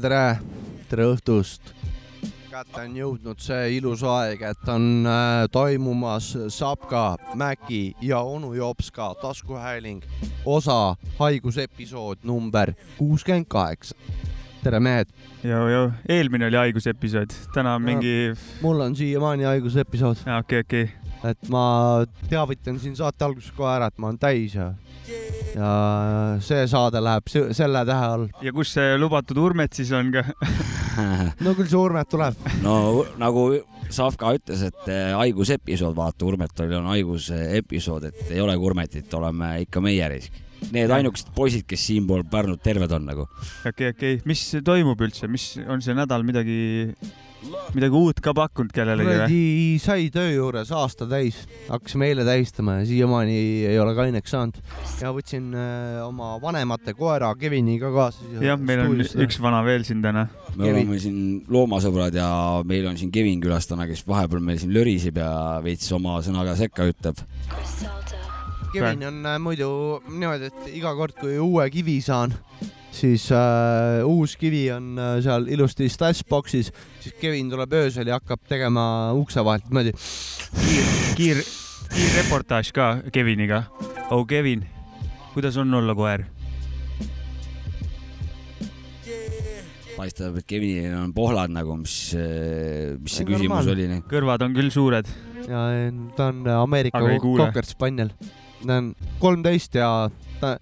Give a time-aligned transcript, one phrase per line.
[0.00, 0.38] tere,
[0.88, 1.72] tere, õhtust.
[2.48, 9.12] kätte on jõudnud see ilus aeg, et on äh, toimumas Sapka, Mäki ja onu Jopska
[9.22, 10.02] taskuhääling,
[10.46, 13.96] osa haigusepisood number kuuskümmend kaheksa.
[14.62, 15.10] tere, mehed.
[15.42, 18.34] joo, joo, eelmine oli haigusepisood, täna on mingi.
[18.62, 20.16] mul on siiamaani haigusepisood.
[20.38, 20.90] okei, okei.
[21.26, 21.64] Et ma
[22.28, 24.72] teavitan siin saate alguses kohe ära, et ma olen täis ja
[25.54, 25.70] ja
[26.44, 28.26] see saade läheb selle tähe all.
[28.44, 30.24] ja kus see lubatud Urmet siis on ka
[31.44, 32.38] no küll see Urmet tuleb.
[32.62, 33.48] no nagu
[33.88, 39.80] Savka ütles, et eh, haigusepisood, vaata Urmetal on haigusepisood, et ei olegi Urmetit, oleme ikka
[39.80, 40.34] meie risk.
[40.74, 43.24] Need ainukesed poisid, kes siinpool Pärnut terved on nagu.
[43.24, 46.58] okei okay,, okei okay., mis toimub üldse, mis on see nädal midagi
[47.74, 49.14] midagi uut ka pakkunud kellelegi või?
[49.14, 49.42] kuradi
[49.82, 53.36] sai töö juures aasta täis, hakkasime eile tähistama ja siiamaani
[53.70, 54.58] ei ole kaineks saanud.
[55.00, 58.30] ja võtsin äh, oma vanemate koera Kevini ka kaasa.
[58.44, 59.18] jah, meil on stuudist.
[59.26, 60.26] üks vana veel siin täna.
[60.54, 60.80] me Kevin.
[60.82, 62.30] oleme siin loomasõbrad ja
[62.68, 65.30] meil on siin Kevin külas täna, kes vahepeal meil siin löriseb ja
[65.64, 67.22] veits oma sõnaga sekka ütleb.
[68.72, 69.70] Kevin on äh, muidu
[70.10, 72.34] niimoodi, et iga kord, kui uue kivi saan,
[72.98, 76.72] siis äh, uus kivi on äh, seal ilusti stashbox'is,
[77.02, 79.94] siis Kevin tuleb öösel ja hakkab tegema ukse vahelt niimoodi.
[80.64, 80.88] kiir,
[81.18, 81.44] kiir,
[81.92, 83.62] kiirreportaaž ka Keviniga.
[84.10, 84.66] oh Kevin,
[85.34, 86.26] kuidas on olla koer?
[89.98, 93.88] paistab, et Kevinil on pohlad nagu, mis, äh, mis see küsimus oli?
[94.10, 95.08] kõrvad on küll suured.
[95.48, 95.62] ja
[96.18, 98.12] ta on Ameerika Cocker Spaniel.
[98.64, 100.10] ta on kolmteist ja
[100.42, 100.56] ta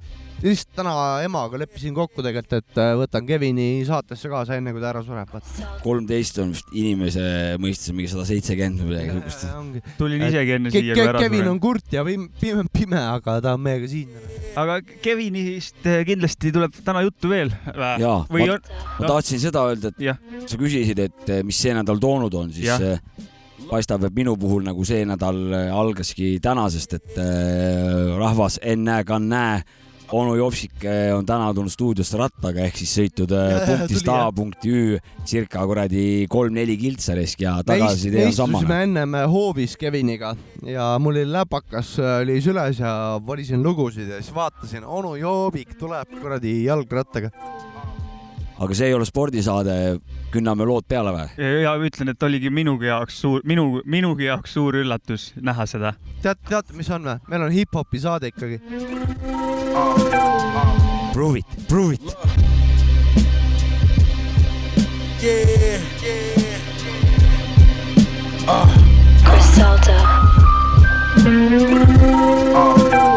[0.46, 0.94] lihtsalt täna
[1.24, 5.32] emaga leppisin kokku tegelikult, et äh, võtan Kevini saatesse kaasa, enne kui ta ära sureb.
[5.82, 7.26] kolmteist on vist inimese
[7.62, 9.92] mõistes mingi sada seitsekümmend või midagi siukest.
[10.00, 11.26] tulin isegi enne siia, kui ära suren.
[11.26, 14.12] Kevin on kurt ja pime, pime, aga ta on meiega siin.
[14.56, 17.54] aga Kevinist äh, kindlasti tuleb täna juttu veel.
[17.76, 18.68] jaa, ma, on...
[19.00, 20.18] ma tahtsin seda öelda, et ja.
[20.46, 22.92] sa küsisid, et äh, mis see nädal toonud on, siis ja
[23.66, 25.40] paistab, et minu puhul nagu see nädal
[25.74, 27.16] algaski tänasest, et
[28.20, 29.64] rahvas ennäe-kannäe
[30.12, 30.84] onu Jopsik
[31.16, 36.26] on täna tulnud stuudiosse rattaga ehk siis sõitnud äh, punktist A punkti Ü circa kuradi
[36.30, 38.60] kolm-neli kiltsa risk ja tagasitee on sama.
[38.60, 40.34] istusime ennem äh, hoovis Keviniga
[40.66, 42.92] ja mul oli läpakas äh, oli süles ja
[43.26, 47.32] valisin lugusid ja siis vaatasin, onu Joobik tuleb kuradi jalgrattaga.
[48.56, 49.98] Aga see ei ole spordisaade,
[50.34, 51.28] künname lood peale või?
[51.62, 55.94] ja ütlen, et oligi minugi jaoks suur, minu, minugi jaoks suur üllatus näha seda.
[56.22, 57.18] tead, teate, mis on või?
[57.28, 58.60] meil on hip-hopi saade ikkagi.
[61.12, 62.02] Prove it, prove it.
[65.22, 66.36] Yeah, yeah.
[68.48, 68.68] Uh.
[69.24, 69.96] Griselda.
[71.18, 71.32] Uh,
[72.54, 73.16] uh,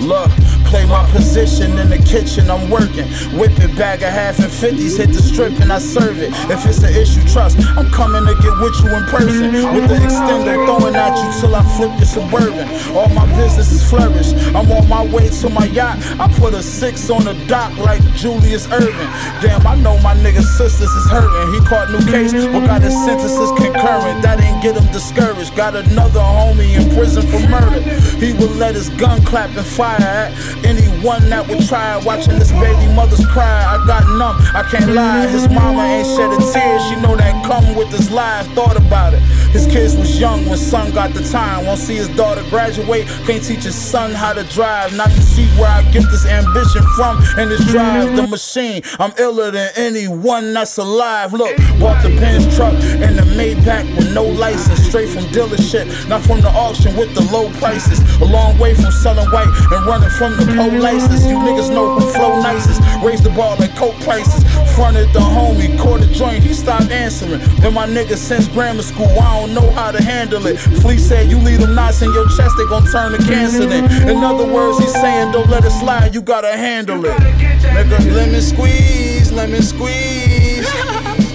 [0.00, 0.47] Look.
[0.68, 3.08] Play my position in the kitchen, I'm working.
[3.32, 6.28] Whip it, bag of half and fifties, hit the strip and I serve it.
[6.52, 9.48] If it's an issue, trust, I'm coming to get with you in person.
[9.72, 12.68] With the extender throwing at you till I flip your suburban.
[12.94, 14.36] All my businesses flourish.
[14.52, 15.96] I'm on my way to my yacht.
[16.20, 19.08] I put a six on the dock like Julius Irvin.
[19.40, 21.54] Damn, I know my nigga's sisters is hurting.
[21.54, 24.20] He caught new case, but got his sentences concurrent.
[24.20, 24.37] That
[24.72, 25.54] get him discouraged.
[25.56, 27.80] Got another homie in prison for murder.
[28.18, 30.32] He would let his gun clap and fire at
[30.64, 34.36] Anyone that would try watching this baby mother's cry, I got numb.
[34.54, 35.26] I can't lie.
[35.28, 36.80] His mama ain't shed a tear.
[36.88, 38.46] She know that come with this life.
[38.54, 39.22] Thought about it.
[39.52, 41.66] His kids was young when son got the time.
[41.66, 43.06] Won't see his daughter graduate.
[43.26, 44.94] Can't teach his son how to drive.
[44.96, 48.14] Now you see where I get this ambition from and this drive.
[48.14, 48.82] The machine.
[48.98, 51.32] I'm iller than anyone that's alive.
[51.32, 54.80] Look, bought the Benz truck and the Maybach with no license.
[54.86, 58.00] Straight from dealership, not from the auction with the low prices.
[58.20, 61.28] A long way from selling white and running from the polices.
[61.28, 62.80] You niggas know who flow nicest.
[63.02, 64.44] Raise the ball at coke prices.
[64.74, 67.40] Fronted the homie, caught a joint, he stopped answering.
[67.60, 70.56] Been my nigga since grammar school, I don't know how to handle it.
[70.56, 73.84] Flea said, You leave them knots in your chest, they gon' turn to cancer then.
[74.08, 77.16] In other words, he's saying, Don't let it slide, you gotta handle it.
[77.16, 80.68] Nigga, lemon squeeze, lemon squeeze,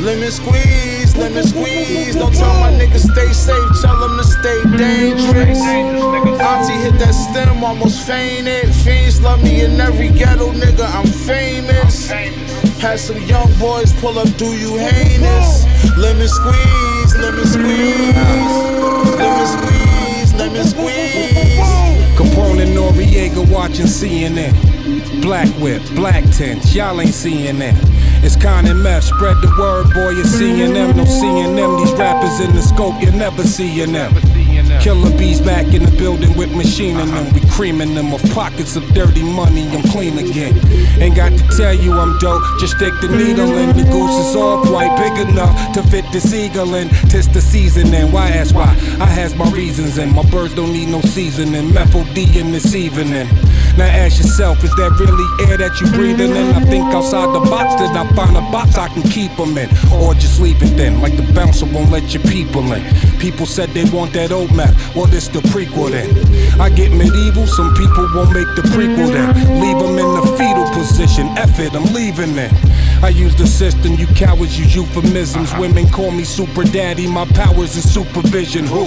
[0.02, 2.16] lemon squeeze squeeze, lemon squeeze.
[2.16, 5.62] Don't tell my niggas stay safe, tell them to stay dangerous.
[5.62, 8.74] Auntie hit that stem, almost fainted.
[8.84, 12.10] Fiends love me in every ghetto, nigga, I'm famous.
[12.80, 15.66] Had some young boys pull up, do you heinous?
[15.98, 16.93] Lemon squeeze,
[17.24, 18.16] lemon squeeze,
[19.16, 21.58] lemon squeeze, lemon squeeze.
[22.18, 24.54] Capone and Noriega watching CNN.
[25.22, 26.76] black whip, black tints.
[26.76, 27.76] Y'all ain't seeing that.
[28.24, 30.98] It's Con and Meth, spread the word, boy, you're seeing them.
[30.98, 34.14] No seeing them, these rappers in the scope, you're never seeing them.
[34.82, 37.34] Killer bees back in the building with machining them.
[37.34, 39.68] We creaming them of pockets of dirty money.
[39.70, 40.60] I'm clean again.
[41.02, 42.42] Ain't got to tell you I'm dope.
[42.60, 43.76] Just stick the needle in.
[43.76, 46.90] The goose is all quite big enough to fit the seagull in.
[47.10, 48.70] Tis the season and why ask why?
[49.00, 51.74] I has my reasons and my birds don't need no seasoning.
[51.74, 53.28] Methyl D in this evening.
[53.78, 56.54] Now ask yourself, is that really air that you breathing in?
[56.54, 59.68] I think outside the box, did I find a box I can keep them in?
[59.92, 62.84] Or just leave it then, like the bouncer won't let your people in.
[63.18, 66.10] People said they want that old map, well this the prequel then.
[66.60, 69.30] I get medieval, some people won't make the prequel then.
[69.62, 72.54] Leave them in the fetal position, F it, I'm leaving then.
[73.04, 75.54] I use the system, you cowards use euphemisms.
[75.58, 78.66] Women call me super daddy, my powers is supervision.
[78.66, 78.86] Who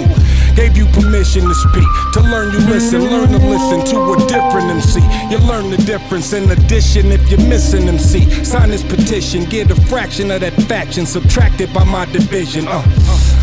[0.55, 1.87] gave you permission to speak?
[2.13, 5.01] To learn, you listen, learn to listen to a different MC.
[5.29, 6.33] You learn the difference.
[6.33, 11.05] In addition, if you're missing MC, sign this petition, get a fraction of that faction
[11.05, 12.67] subtracted by my division.
[12.67, 12.83] Uh.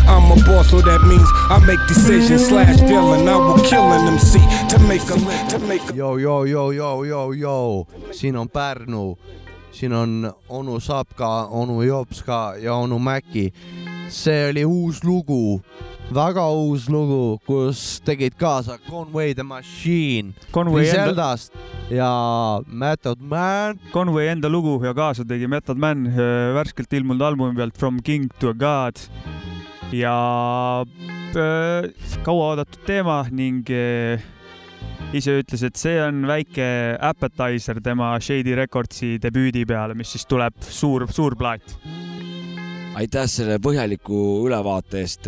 [0.07, 3.27] I'm a boss, so that means I make decisions slash villain.
[3.27, 4.39] I will kill an MC
[4.69, 5.17] to make a
[5.49, 5.95] to make a.
[5.95, 9.17] Yo, yo, yo, yo, yo, yo, siin on Pärnu
[9.71, 13.53] siin on onu Sapka, onu Jopska ja onu Mäki.
[14.09, 15.61] see oli uus lugu,
[16.13, 21.95] väga uus lugu, kus tegid kaasa Conway the Machine, Griseldast enda...
[21.95, 23.79] ja Method Man.
[23.93, 28.29] Conway enda lugu ja kaasa tegi Method Man äh, värskelt ilmunud albumi pealt From King
[28.39, 28.95] to a God
[29.93, 30.85] ja
[31.35, 31.89] äh,
[32.25, 34.23] kauaoodatud teema ning äh,
[35.15, 36.65] ise ütles, et see on väike
[37.03, 41.77] appetizer tema Shady Recordsi debüüdi peale, mis siis tuleb suur, suur plaat.
[42.95, 45.27] aitäh selle põhjaliku ülevaate eest.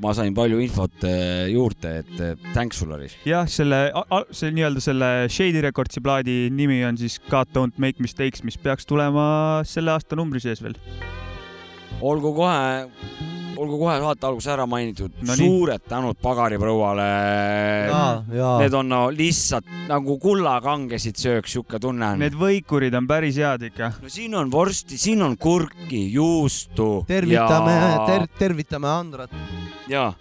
[0.00, 1.06] ma sain palju infot
[1.48, 3.16] juurde, et thanks sulle, Aris.
[3.26, 3.88] jah, selle,
[4.30, 8.86] see nii-öelda selle Shady Recordsi plaadi nimi on siis God Don't Make Mistakes, mis peaks
[8.86, 10.78] tulema selle aasta numbri sees veel.
[12.00, 17.08] olgu kohe olgu kohe saate alguses ära mainitud no, suured tänud pagariprouale.
[18.62, 22.22] Need on no lihtsalt nagu kullakangesid sööks, sihuke tunne on.
[22.22, 23.94] Need võikurid on päris head ikka.
[24.02, 27.04] no siin on vorsti, siin on kurki, juustu.
[27.08, 28.04] tervitame ja...
[28.08, 29.34] ter,, tervitame Andrat.
[29.88, 30.12] jaa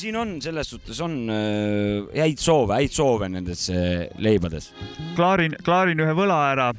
[0.00, 4.70] siin on selles suhtes on äh, häid soove, häid soove nendes äh, leibades.
[5.18, 6.70] klaarin, klaarin ühe võla ära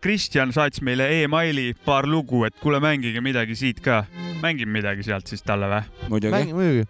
[0.00, 4.04] Kristjan saatis meile emaili paar lugu, et kuule, mängige midagi siit ka.
[4.42, 5.82] Mängime midagi sealt siis talle või?
[6.08, 6.52] muidugi.
[6.52, 6.86] muidugi.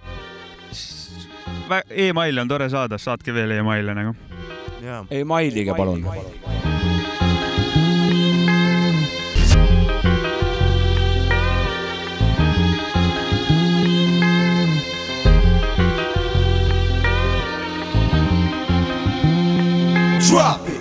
[1.90, 4.14] emaili on tore saada, saatke veel emaile nagu.
[5.10, 6.06] emailiga palun.
[20.34, 20.73] Drop it.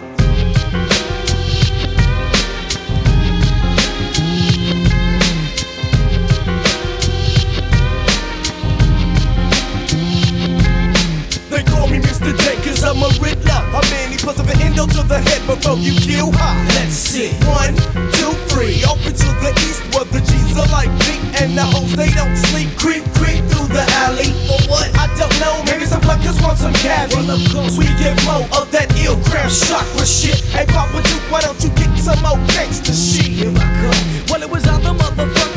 [12.93, 13.57] I'm a Riddler.
[13.73, 16.29] A man, he puts up an endo to the head before you kill.
[16.29, 17.33] Ha, let's see.
[17.49, 17.73] One,
[18.13, 18.85] two, three.
[18.85, 22.37] Open to the east where the G's are like deep and the hoes they don't
[22.53, 22.69] sleep.
[22.77, 24.29] Creep, creep through the alley.
[24.45, 24.93] For what?
[24.93, 25.65] I don't know.
[25.65, 27.17] Maybe some fuckers want some cabbie.
[27.17, 30.45] Well, course we get more of that ill gram chakra shit.
[30.53, 33.25] Hey, Papa Duke, why don't you get some more gangsta shit?
[33.41, 34.05] Here I come.
[34.29, 34.93] Well, it was out the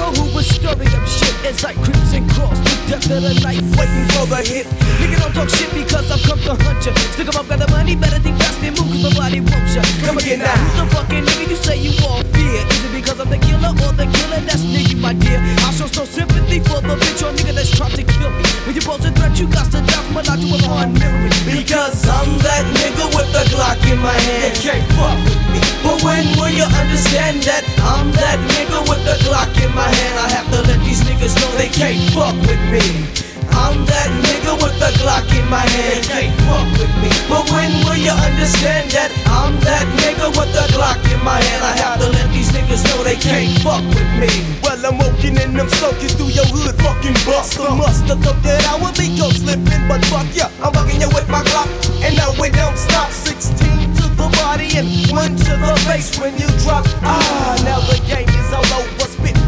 [0.07, 3.35] motherfucker who was stirring up shit as I creeps and crawls to death of the
[3.43, 4.67] night, waiting for the hit.
[5.01, 6.93] Nigga don't talk shit because I've come to hunt ya.
[7.13, 9.69] Stick 'em up, got the money, better think fast and move, cause my body won't
[9.75, 9.83] ya.
[10.05, 10.57] Come again now.
[10.57, 12.63] Who's the fucking nigga you say you all fear?
[12.67, 15.39] Is it because I'm the killer or the killer that's you, my dear?
[15.67, 18.43] I show no sympathy for the bitch or nigga that's trying to kill me.
[18.67, 20.91] When you pose a threat, you got to die from a lot to a hard
[20.99, 21.31] memory.
[21.47, 24.57] Because I'm that nigga with the Glock in my hand.
[24.57, 25.59] You can't fuck with me.
[25.85, 29.96] But when will you understand that I'm that nigga with the Glock in my hand?
[30.19, 33.27] I have to let these niggas know they can't fuck with me.
[33.57, 36.05] I'm that nigga with the Glock in my hand.
[36.05, 37.09] They Can't fuck with me.
[37.25, 41.63] But when will you understand that I'm that nigga with the Glock in my hand?
[41.65, 44.29] I have to let these niggas know they can't fuck with me.
[44.61, 47.65] Well, I'm walking and I'm soaking through your hood, fucking buster.
[47.73, 51.29] Musta thought that I would be go slipping, but fuck yeah, I'm bugging you with
[51.33, 51.69] my Glock,
[52.05, 53.09] and now it don't stop.
[53.11, 56.85] 16 to the body and one to the face when you drop.
[57.01, 58.96] Ah, now the game is all over.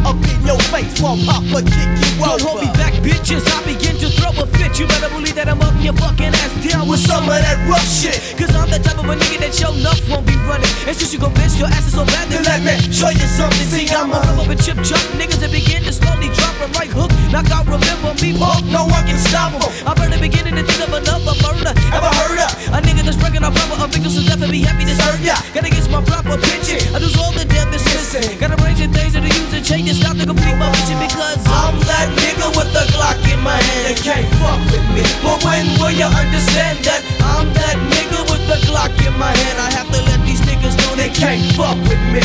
[0.04, 2.38] Up in your face while Papa kick you over.
[2.38, 3.46] Don't hold me back, bitches.
[3.46, 4.78] I begin to throw a fit.
[4.78, 7.86] You better believe that I'm up your fucking ass down with some of that rough
[7.86, 8.18] shit.
[8.38, 10.70] Cause I'm the type of a nigga that your enough won't be running.
[10.86, 13.66] And since you convinced your ass is so bad, then let me show you something.
[13.68, 16.90] See, I'm a rub and chip chop niggas that begin to slowly drop them like
[16.90, 17.10] hook.
[17.32, 18.66] Knock out, remember me, punk.
[18.70, 19.66] No one can stop them.
[19.86, 21.72] I'm the beginning to think of another murder.
[21.94, 24.84] Ever heard of a nigga that's breaking our proper of victims who's definitely be happy
[24.84, 25.20] to serve?
[25.22, 25.38] Yeah.
[25.54, 26.82] Gotta get my proper picture.
[26.92, 28.38] I lose all the depth that's missing.
[28.38, 31.00] Gotta bring some things to the use and change and stop to complete my mission
[31.00, 33.88] because I'm that nigga with the Glock in my hand.
[33.88, 35.00] They can't fuck with me.
[35.24, 39.56] But when will you understand that I'm that nigga with the Glock in my hand?
[39.56, 42.20] I have to let these niggas know they can't fuck with me.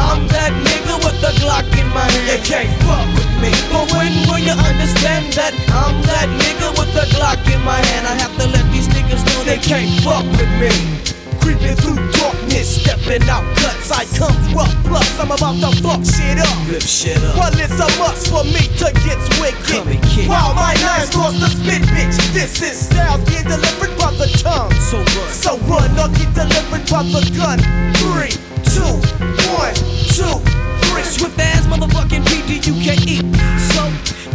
[0.00, 2.24] I'm that nigga with the Glock in my hand.
[2.24, 3.52] They can't fuck with me.
[3.68, 8.08] But when will you understand that I'm that nigga with the Glock in my hand?
[8.08, 11.07] I have to let these niggas know they can't fuck with me.
[11.40, 13.90] Creeping through darkness, stepping out guts.
[13.90, 16.56] I come rough, plus I'm about to fuck shit up.
[16.68, 17.36] Rip shit up.
[17.36, 19.64] Well, it's a must for me to get wicked.
[19.66, 20.28] Come and kick.
[20.28, 22.16] While my lines lost the spit, bitch.
[22.32, 24.72] This is styles being delivered by the tongue.
[24.90, 25.30] So run.
[25.32, 27.58] So run or get delivered by the gun.
[28.02, 28.34] Three,
[28.66, 28.94] two,
[29.54, 29.74] one,
[30.12, 30.36] two,
[30.88, 31.04] three.
[31.04, 33.24] Swift ass motherfucking PD you can't eat.
[33.72, 33.82] So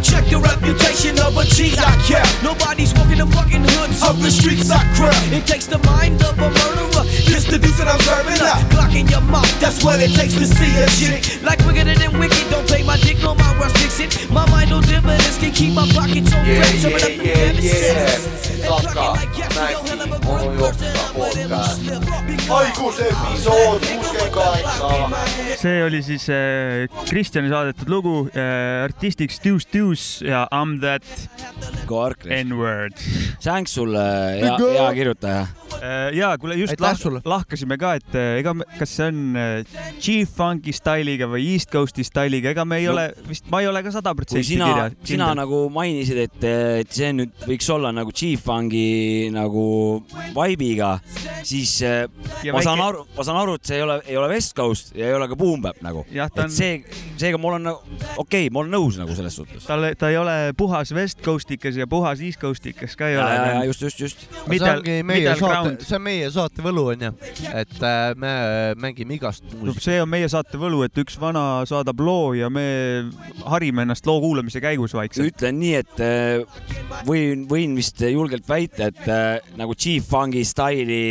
[0.04, 2.28] check the reputation of a G I care.
[2.44, 5.16] Nobody's walking the fucking hoods of the streets I crap.
[5.32, 7.04] It takes the mind of a murderer.
[7.24, 8.60] Just the deuce that I'm serving up.
[8.68, 11.42] Glock in your mouth, that's what it takes to see a shit.
[11.42, 14.30] Like wicked than wicked, don't play my dick, no my rush fix it.
[14.30, 18.44] My mind no dividends can keep my pockets on Yeah, yeah, yeah, yeah.
[18.64, 19.20] Saka,
[19.54, 19.92] Mäki,
[20.28, 21.82] onu Jopska podcast.
[22.48, 24.88] haiguse episood kuuskümmend kaheksa.
[25.60, 31.04] see oli siis äh, Kristjani saadetud lugu äh, artistiks Deuce Deuce ja I m that.
[32.44, 32.96] N-word
[33.44, 34.00] Thanks sulle,
[34.40, 35.46] hea, hea kirjutaja.
[35.82, 37.20] äh, ja kuule just lah sulle.
[37.24, 39.64] lahkasime ka, et äh, ega me, kas see on äh,
[40.00, 42.92] G-Funki stailiga või East Coast'i stailiga, ega me ei No.
[42.96, 44.90] ole vist, ma ei ole ka sada protsenti sina, kirja.
[45.04, 46.44] sina nagu mainisid, et,
[46.82, 50.98] et see nüüd võiks olla nagu G-Fungi nagu vibe'iga,
[51.44, 52.04] siis äh,
[52.44, 54.54] Ja ma väike- saan aru, ma saan aru, et see ei ole, ei ole West
[54.56, 56.04] Coast ja ei ole ka Boom Bap nagu.
[56.12, 56.84] Ta et on- see,
[57.20, 57.80] seega mul on nagu,
[58.16, 59.64] okei okay,, ma olen nõus nagu selles suhtes.
[59.66, 63.34] tal, ta ei ole puhas West Coastikas ja puhas East Coastikas ka ei ja, ole.
[63.34, 64.26] ja, ja just, just, just.
[64.48, 67.12] see ongi meie saate see on meie saate võlu onju,
[67.54, 68.34] et äh, me
[68.80, 69.82] mängime igast no muusikat.
[69.88, 72.64] see on meie saate võlu, et üks vana saadab loo ja me
[73.46, 75.30] harime ennast loo kuulamise käigus vaikselt.
[75.32, 81.02] ütlen nii, et äh, võin, võin vist julgelt väita, et äh, nagu G-Fungi staili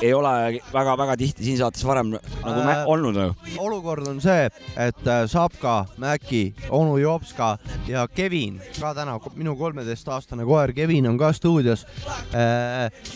[0.00, 3.34] ei ole väga-väga tihti siin saates varem nagu Äh, äh, olnud nagu.
[3.58, 7.58] olukord on see, et äh, Sapka, Mäki, onu Jopska
[7.88, 11.86] ja Kevin, ka täna minu kolmeteistaastane koer Kevin on ka stuudios.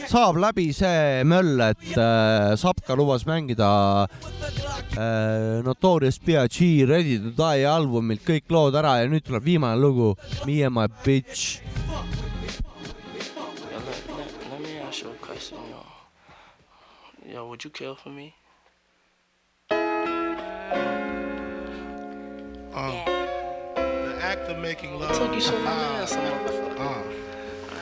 [0.08, 4.08] saab läbi see möll, et äh, Sapka lubas mängida
[4.96, 10.14] äh, Notorious B.I.G Ready to Die albumilt kõik lood ära ja nüüd tuleb viimane lugu
[10.46, 12.23] Me and my bitch.
[17.54, 18.34] Would you kill for me?
[19.70, 19.76] Uh,
[22.74, 23.04] yeah.
[23.76, 25.16] The act of making love.
[25.16, 26.24] Took you so long to answer, ah.
[26.48, 27.14] motherfucker.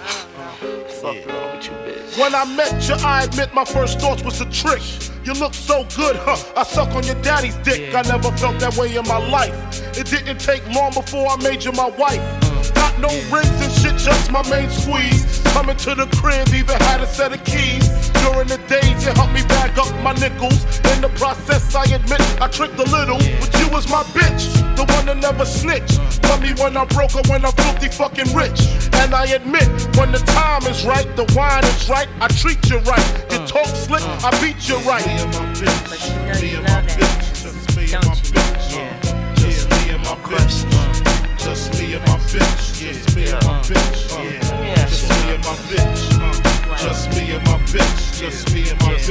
[0.05, 0.53] Uh.
[1.01, 2.19] Fuck wrong with you, bitch?
[2.21, 4.83] When I met you, I admit my first thoughts was a trick.
[5.25, 6.37] You look so good, huh?
[6.55, 7.95] I suck on your daddy's dick.
[7.95, 9.55] I never felt that way in my life.
[9.97, 12.21] It didn't take long before I made you my wife.
[12.21, 12.75] Mm.
[12.75, 15.41] Got no rings and shit, just my main squeeze.
[15.55, 17.89] Coming to the crib, even had a set of keys.
[18.23, 20.65] During the days, you helped me bag up my nickels.
[20.95, 24.85] In the process, I admit I tricked a little, but you was my bitch, the
[24.95, 25.99] one that never snitched.
[26.23, 28.61] Tell me when I'm broke or when I'm filthy fucking rich.
[29.03, 32.79] And I admit, when the time is right, the wine is right, I treat you
[32.87, 33.07] right.
[33.31, 35.05] You talk slick, I beat you right.
[35.05, 38.33] But you know you love that, Just me and my don't you?
[38.39, 38.77] bitch.
[38.77, 39.35] Yeah.
[39.35, 40.57] Just me and my bitch.
[41.39, 42.79] Just me and my bitch.
[42.79, 44.09] Just me and my bitch.
[44.89, 46.03] Just me and my bitch.
[46.23, 46.62] Uh.
[46.79, 48.19] Just me and my bitch.
[48.19, 49.09] Just me and my bitch.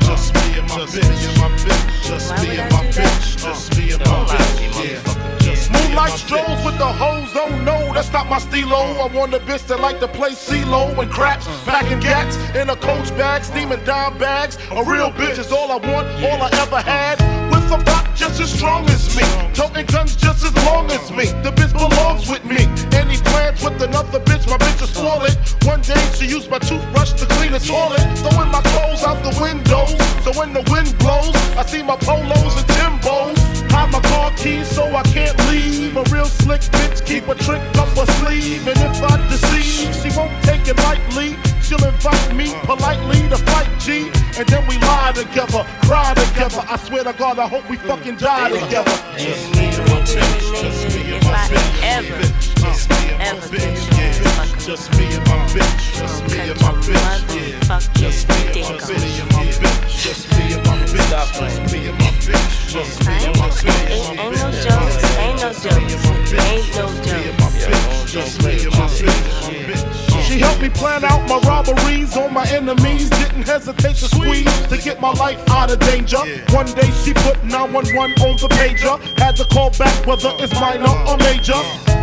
[0.00, 2.02] Just me and my bitch.
[2.02, 3.36] Just me and my bitch.
[3.36, 4.90] Just me and my lie to me, bitch.
[4.90, 4.98] Yeah.
[5.00, 5.40] motherfucker.
[5.40, 8.76] Just Moonlight strolls with the hoes, oh no, that's not my stilo.
[8.76, 11.70] I want a bitch that like to play CeeLo and craps, uh-huh.
[11.70, 14.58] packing gats in a coach bag, steaming down bags.
[14.70, 17.18] A real bitch is all I want, all I ever had.
[17.50, 19.22] With a rock just as strong as me,
[19.54, 21.26] toting guns just as long as me.
[21.46, 22.66] The bitch belongs with me.
[22.98, 25.38] Any plans with another bitch, my bitch will spoil it.
[25.64, 29.34] One day she used my toothbrush to clean the toilet, throwing my clothes out the
[29.40, 29.94] windows.
[30.24, 33.38] So when the wind blows, I see my polos and Timbos.
[33.70, 35.96] Hide my car keys so I can't leave.
[35.96, 38.66] A real slick bitch keep a trick up her sleeve.
[38.66, 41.36] And if I deceive, she won't take it lightly.
[41.68, 44.08] She'll invite me politely to fight G.
[44.40, 46.64] And then we lie together, cry together.
[46.66, 48.90] I swear to God, I hope we fucking die together.
[49.18, 50.62] Just me and my bitch.
[50.62, 51.82] Just me and If my I bitch.
[51.84, 52.22] ever,
[52.64, 53.60] Just me and my ever bitch.
[53.60, 54.32] think you Yeah.
[54.32, 55.76] fucking Just me and my bitch.
[55.92, 57.36] Just me and my bitch.
[57.36, 57.52] Yeah.
[57.68, 58.70] motherfucking Just me and my dick bitch.
[58.70, 59.44] on.
[59.52, 60.00] Yeah.
[60.00, 61.12] Just me and my bitch.
[61.12, 62.72] Just me and my bitch.
[62.72, 63.90] Just me and my bitch.
[63.92, 67.37] Ain't, ain't no jokes, ain't no jokes, ain't no jokes.
[71.58, 73.17] Robberies on my enemies.
[73.38, 76.18] Didn't hesitate to squeeze to get my life out of danger.
[76.50, 78.98] One day she put 911 on the pager.
[79.16, 81.54] Had to call back whether it's minor or major.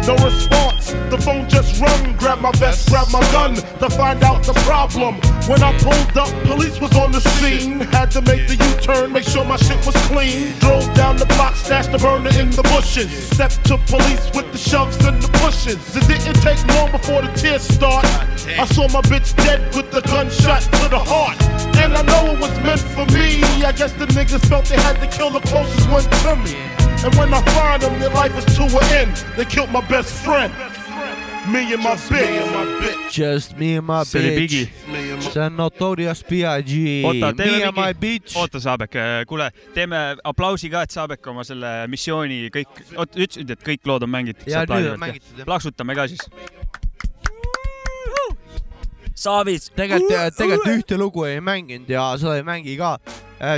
[0.07, 2.15] No response, the phone just rung.
[2.15, 5.15] Grab my vest, grab my gun to find out the problem.
[5.49, 7.81] When I pulled up, police was on the scene.
[7.81, 10.53] Had to make the U-turn, make sure my shit was clean.
[10.59, 13.09] Drove down the block, stashed the burner in the bushes.
[13.33, 15.81] Stepped to police with the shoves and the pushes.
[15.97, 18.05] It didn't take long before the tears start.
[18.45, 21.24] I saw my bitch dead with the gunshot to the heart.
[21.83, 23.41] And I know it was meant for me.
[23.63, 26.55] I guess the niggas felt they had to kill the closest one to me.
[27.03, 29.15] And when I find them, their life is to an end.
[29.37, 30.53] They killed my best friend.
[31.47, 33.11] Me and my bitch.
[33.11, 35.21] Just me and my see oli bitch Biggie.
[35.31, 37.03] see on Notorious B.I.G
[37.37, 42.49] Me and my bitch oota Saabek, kuule, teeme aplausi ka, et Saabek oma selle missiooni
[42.49, 44.49] kõik, oot, ütlesid, et kõik lood on mängitud.
[45.45, 46.25] Plaksutame ka siis.
[49.15, 49.69] Saavits.
[49.75, 52.97] tegelikult, tegelikult ühte lugu ei mänginud ja seda ei mängi ka.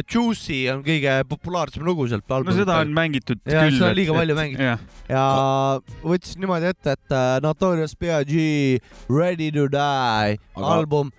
[0.09, 2.59] Juicy on kõige populaarsem lugu sealt no albumit.
[2.63, 3.77] seda on mängitud ja küll.
[3.77, 5.25] seda on liiga palju mängitud jah, ja
[6.01, 11.11] võttis niimoodi ette, et äh, Notorious B.I.G Ready to Die Aga- album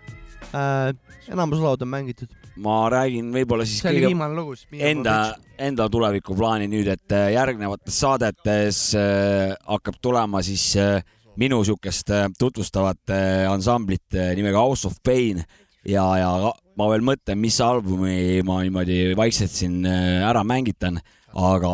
[0.50, 0.90] äh,,
[1.30, 2.34] enamus lood on mängitud.
[2.58, 4.56] ma räägin võib-olla siis see oli kõige viimane lugu.
[4.74, 5.16] enda,
[5.58, 10.98] enda tulevikuplaani nüüd, et äh, järgnevates saadetes äh, hakkab tulema siis äh,
[11.38, 15.42] minu siukest äh, tutvustavat äh, ansamblit äh, nimega House of Pain
[15.86, 16.30] ja, ja
[16.78, 20.98] ma veel mõtlen, mis albumi ma niimoodi vaikselt siin ära mängitan,
[21.38, 21.72] aga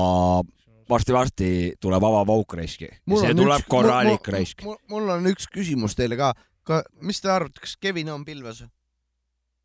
[0.88, 1.48] varsti-varsti
[1.80, 2.84] tuleb avapauk raisk.
[2.84, 4.64] see tuleb korralik raisk.
[4.92, 6.32] mul on üks küsimus teile ka.
[6.64, 8.64] ka, mis te arvate, kas Kevin on pilves?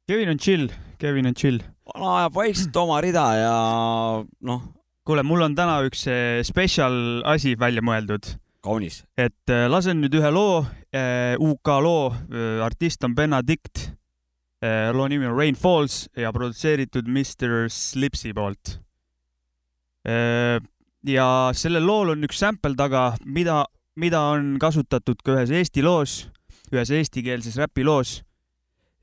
[0.10, 0.68] Kevin on chill,
[1.00, 1.62] Kevin on chill.
[1.94, 3.56] vana ajab vaikselt oma rida ja
[4.24, 4.68] noh,
[5.08, 6.08] kuule, mul on täna üks
[6.48, 8.32] spetsial asi välja mõeldud,
[8.66, 9.04] kaunis.
[9.18, 10.66] et eh, lasen nüüd ühe loo,
[11.40, 12.10] UK loo,
[12.66, 13.92] artist on Benedict.
[14.94, 18.80] loo nimi on Rain Falls ja produtseeritud Mr Slipsi poolt.
[21.06, 23.62] ja sellel lool on üks sample taga, mida,
[23.96, 26.24] mida on kasutatud ka ühes Eesti loos,
[26.74, 28.24] ühes eestikeelses räpiloos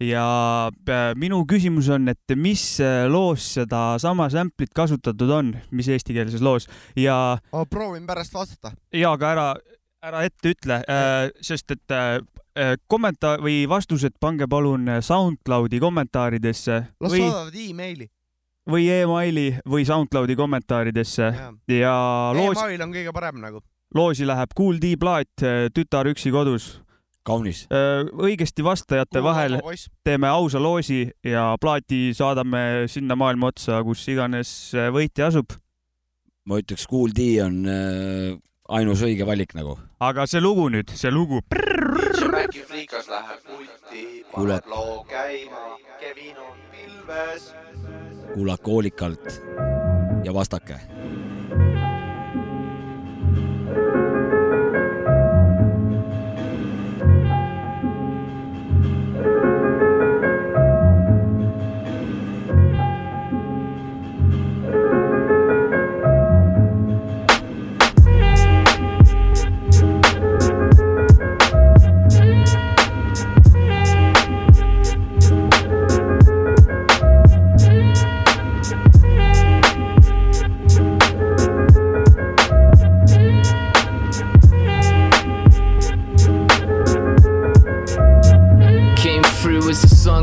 [0.03, 6.45] ja äh, minu küsimus on, et mis äh, loos sedasama sample'it kasutatud on, mis eestikeelses
[6.45, 6.69] loos
[7.01, 7.39] ja,
[7.71, 8.75] proovin pärast vastata.
[8.93, 9.47] ja aga ära,
[10.05, 10.83] ära ette ütle,
[11.41, 12.19] sest et äh,
[12.59, 18.11] äh, kommentaar või vastused pange palun SoundCloudi kommentaaridesse las või, saadavad emaili.
[18.69, 21.33] või emaili või SoundCloudi kommentaaridesse
[21.73, 21.97] ja
[22.37, 23.65] loos, email on kõige parem nagu.
[23.95, 25.33] loosi läheb Kool D plaat,
[25.73, 26.75] Tütar üksi kodus.
[27.27, 27.65] kaunis.
[27.71, 29.59] õigesti vastajate vahel
[30.07, 35.57] teeme ausa loosi ja plaati saadame sinna maailma otsa, kus iganes äh, võitja asub.
[36.47, 39.77] ma ütleks, Kool D on äh, ainus õige valik nagu.
[40.01, 41.43] aga see lugu nüüd, see lugu.
[42.67, 44.59] Friikas läheb pulti, Kuule.
[44.61, 47.53] paneb loo käima, Kevin on pilves.
[48.35, 49.41] kuulake hoolikalt
[50.25, 50.81] ja vastake.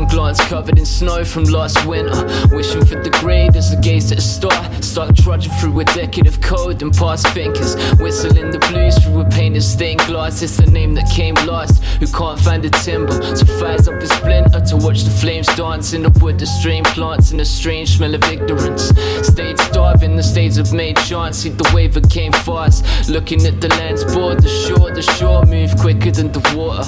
[0.04, 2.26] Sun glanced covered in snow from last winter.
[2.54, 4.82] Wishing for the grade as I gazed at a star.
[4.82, 7.74] Start trudging through a decade of code and past thinkers.
[7.98, 10.42] Whistling the blues through a painted stained glass.
[10.42, 11.82] It's the name that came last.
[12.00, 15.92] Who can't find the timber to fires up a splinter to watch the flames dance
[15.92, 16.38] in the wood.
[16.38, 18.92] The strange plants and the strange smell of ignorance.
[19.22, 21.38] Stayed starving, the states have made chance.
[21.38, 23.08] See the wave that came fast.
[23.08, 26.84] Looking at the lands board, the shore, the shore moved quicker than the water.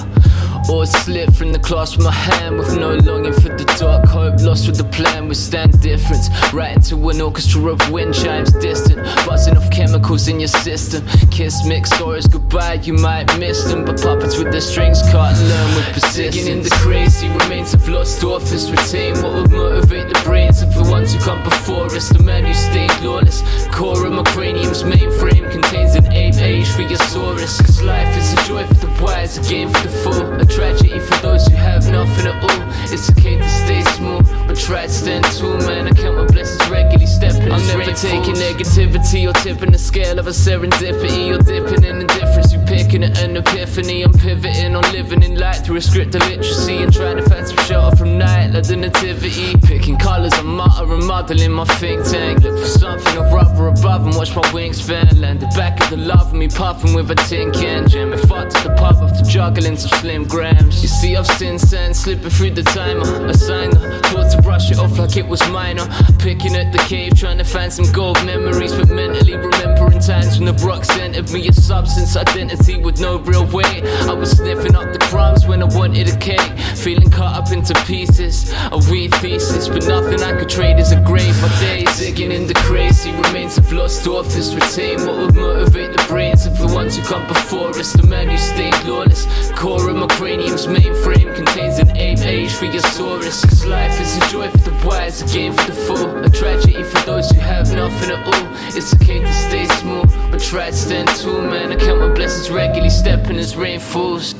[0.68, 4.40] Or slip from the clasp of my hand with no longing for the dark hope.
[4.40, 6.28] Lost with the plan, withstand difference.
[6.52, 9.04] Right into an orchestra of wind chimes distant.
[9.24, 11.06] Buzzing off chemicals in your system.
[11.30, 13.84] Kiss mix sorrows goodbye, you might miss them.
[13.84, 16.34] But puppets with their strings can't learn with persistence.
[16.34, 18.68] Digging in the crazy remains of lost authors.
[18.70, 22.08] Retain what would motivate the brains of the ones who come before us.
[22.08, 23.42] The man who stayed lawless.
[23.68, 27.58] Core of my cranium's mainframe contains an ape age for your saurus.
[27.64, 30.55] Cause life is a joy for the wise, a game for the fool.
[30.56, 32.66] Tragedy for those who have nothing at all.
[32.90, 35.86] It's okay to stay small, but try to stand tall, man.
[35.86, 37.52] I count my blessings regularly stepping.
[37.52, 41.28] I'm never taking negativity or tipping the scale of a serendipity.
[41.28, 44.02] You're dipping in indifference, you picking at an epiphany.
[44.02, 47.46] I'm pivoting on living in light through a script of literacy and trying to find
[47.46, 49.58] some shelter from night like the nativity.
[49.58, 52.42] Picking colours, I'm mutter and modeling my think tank.
[52.42, 55.20] Look for something of rubber above and watch my wings wingspan.
[55.20, 57.86] Landed back at the love of me puffing with a tin can.
[57.86, 60.45] Jamming fucked at the pub after juggling some slim grams.
[60.54, 63.26] You see, I've seen sand slipping through the timer.
[63.26, 65.86] A signer, thought to brush it off like it was minor.
[66.18, 70.46] Picking at the cave, trying to find some gold memories, but mentally remembering times when
[70.46, 73.84] the rocks entered me a substance identity with no real weight.
[74.06, 77.74] I was sniffing up the crumbs when I wanted a cake, feeling cut up into
[77.84, 78.52] pieces.
[78.70, 81.40] A weed thesis, but nothing I could trade is a grave.
[81.42, 86.04] My days digging in the crazy remains of lost authors retain what would motivate the
[86.06, 87.92] brains of the ones who come before us.
[87.92, 92.66] The man who stayed lawless, core of my cranium's mainframe contains an ape age for
[92.66, 93.42] your saurus.
[93.42, 96.82] Cause life is a joy for the wise, a game for the fool, a tragedy
[96.82, 98.46] for those who have nothing at all.
[98.76, 101.72] It's okay to stay small, but try to stand tall, man.
[101.72, 104.34] I count my blessings regularly, stepping as rain falls.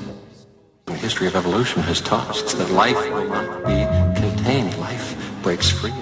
[0.85, 3.79] The history of evolution has taught us that life will not be
[4.21, 4.77] contained.
[4.79, 5.95] Life breaks free.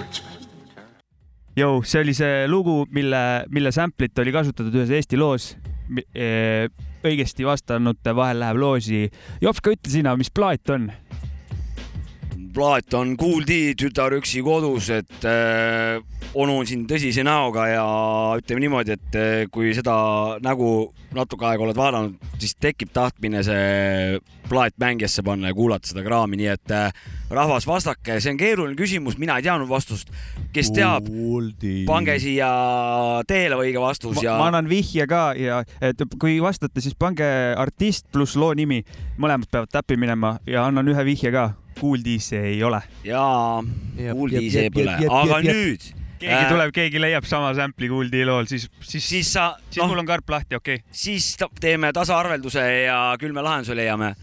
[1.55, 5.53] Jou, see oli see lugu, mille, mille sample'it oli kasutatud ühes Eesti loos.
[6.11, 6.67] Eh,
[7.05, 9.05] õigesti vastanute vahel läheb loosi.
[9.41, 10.89] Jopska, ütle sina, mis plaat on?
[12.55, 15.99] Plaat on Kool D Tütar üksi kodus, et äh,
[16.35, 17.83] onu on siin tõsise näoga ja
[18.39, 19.95] ütleme niimoodi, et äh, kui seda
[20.43, 20.69] nägu
[21.15, 26.39] natuke aega oled vaadanud, siis tekib tahtmine see plaat mängijesse panna ja kuulata seda kraami,
[26.39, 30.13] nii et äh, rahvas, vastake, see on keeruline küsimus, mina ei teadnud vastust.
[30.55, 31.09] kes teab,
[31.89, 32.47] pange siia
[33.27, 34.37] teele õige vastus ja.
[34.39, 37.27] ma annan vihje ka ja et kui vastate, siis pange
[37.59, 38.79] artist pluss loo nimi,
[39.19, 42.81] mõlemad peavad täppi minema ja annan ühe vihje ka kuuldis see ei ole.
[43.05, 43.61] jaa,
[44.11, 45.89] kuuldis ei põle, aga jep, nüüd.
[46.21, 49.89] keegi äh, tuleb, keegi leiab sama sample'i kuuldi lool, siis, siis, siis sa, siis no,
[49.91, 50.95] mul on karp lahti, okei okay..
[51.05, 54.15] siis teeme tasaarvelduse ja küll me lahenduse leiame.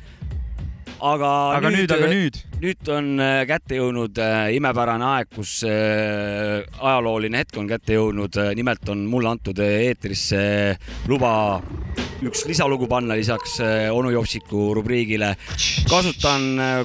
[1.01, 2.43] aga, aga nüüd, nüüd, aga nüüd?
[2.63, 8.39] nüüd on äh, kätte jõudnud äh, imepärane aeg, kus äh, ajalooline hetk on kätte jõudnud.
[8.59, 10.43] nimelt on mulle antud eetrisse
[11.11, 11.33] luba
[12.23, 13.57] üks lisalugu panna lisaks
[13.91, 15.35] onu Jopsiku rubriigile.
[15.91, 16.43] kasutan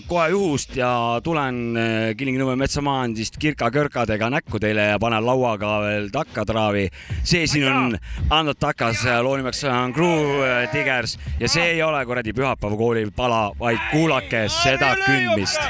[0.08, 0.89] kohe juhust ja
[1.23, 1.78] tulen
[2.17, 6.88] Kilingi-Nõmme metsamaandist kirka-kõrkadega näkku teile ja panen lauaga veel takkatraavi.
[7.23, 7.97] see siin on
[8.30, 13.52] Andot Takas, loo nimeks on Groove Diggers ja see ei ole kuradi pühapäeva kooli pala,
[13.60, 15.62] vaid kuulake seda kündmist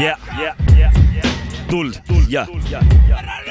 [0.00, 0.56] yeah, yeah.
[1.66, 3.45] Tuld, tuld, ja, ja, ja.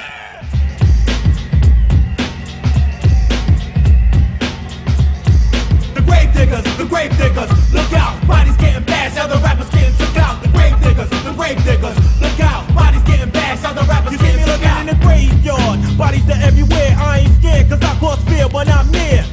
[6.45, 10.41] Diggers, the grave diggers, look out, bodies getting bashed, other rappers getting took out.
[10.41, 14.45] The grave diggers, the grave diggers, look out, bodies getting bashed, other rappers you getting
[14.45, 14.74] took out.
[14.85, 18.91] In the graveyard, bodies are everywhere, I ain't scared cause I cause fear when I'm
[18.91, 19.25] near.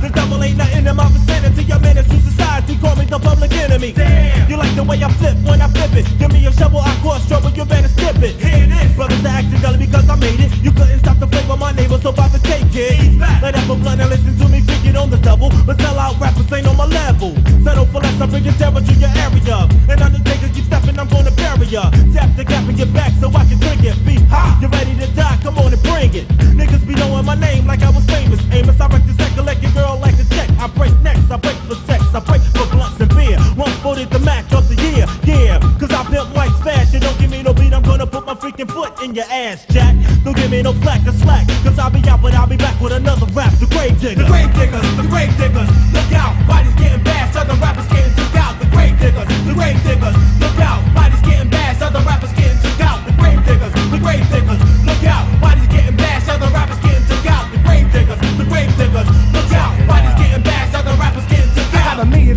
[0.00, 3.52] The devil ain't nothing in my vicinity, your menace to society, call me the public
[3.52, 3.92] enemy.
[3.92, 4.48] Damn.
[4.48, 6.94] You like the way I flip when I flip it, give me a shovel, I
[7.02, 8.40] cause trouble, you better skip it.
[8.40, 8.96] Hear this.
[8.96, 11.72] Brothers are acting gully because I made it, you couldn't stop the flame of my
[11.72, 13.20] neighbor, so about to take it.
[13.42, 16.18] Let up a blunt and listen to me, figure on the double, but sell out
[16.20, 17.34] rappers ain't on my level.
[17.64, 19.68] Settle for less, I bring your terror to your area.
[19.90, 21.90] And Undertaker keep stepping, I'm gonna bury ya.
[22.14, 23.98] Tap the gap in your back so I can drink it.
[24.06, 25.38] Be hot, you ready to die?
[25.42, 26.28] Come on and bring it.
[26.54, 28.40] Niggas be knowing my name like I was famous.
[28.52, 30.48] Amos, I wreck second, collect your girl like the check.
[30.58, 33.38] I break necks, I break for sex, I break for blunts and beer.
[33.56, 35.58] Once voted the match of the year, yeah.
[35.80, 37.00] Cause I pimp Mike's fashion.
[37.00, 39.94] Don't give me no beat, I'm gonna put my freaking foot in your ass, Jack.
[40.24, 41.46] Don't give me no flack or slack.
[41.64, 43.52] Cause I'll be out, but I'll be back with another rap.
[43.58, 45.70] The grave diggers, the grave diggers, the grave diggers.
[45.92, 48.58] Look out, bodies getting bashed, other rappers getting took out.
[48.60, 50.16] The grave diggers, the grave diggers.
[50.40, 53.15] Look out, bodies getting bashed, other rappers getting took out.
[53.46, 54.60] Diggers, the grave diggers.
[54.84, 57.50] Look out, bodies getting bashed, other rappers getting took out.
[57.52, 58.85] The grave diggers, the grave diggers.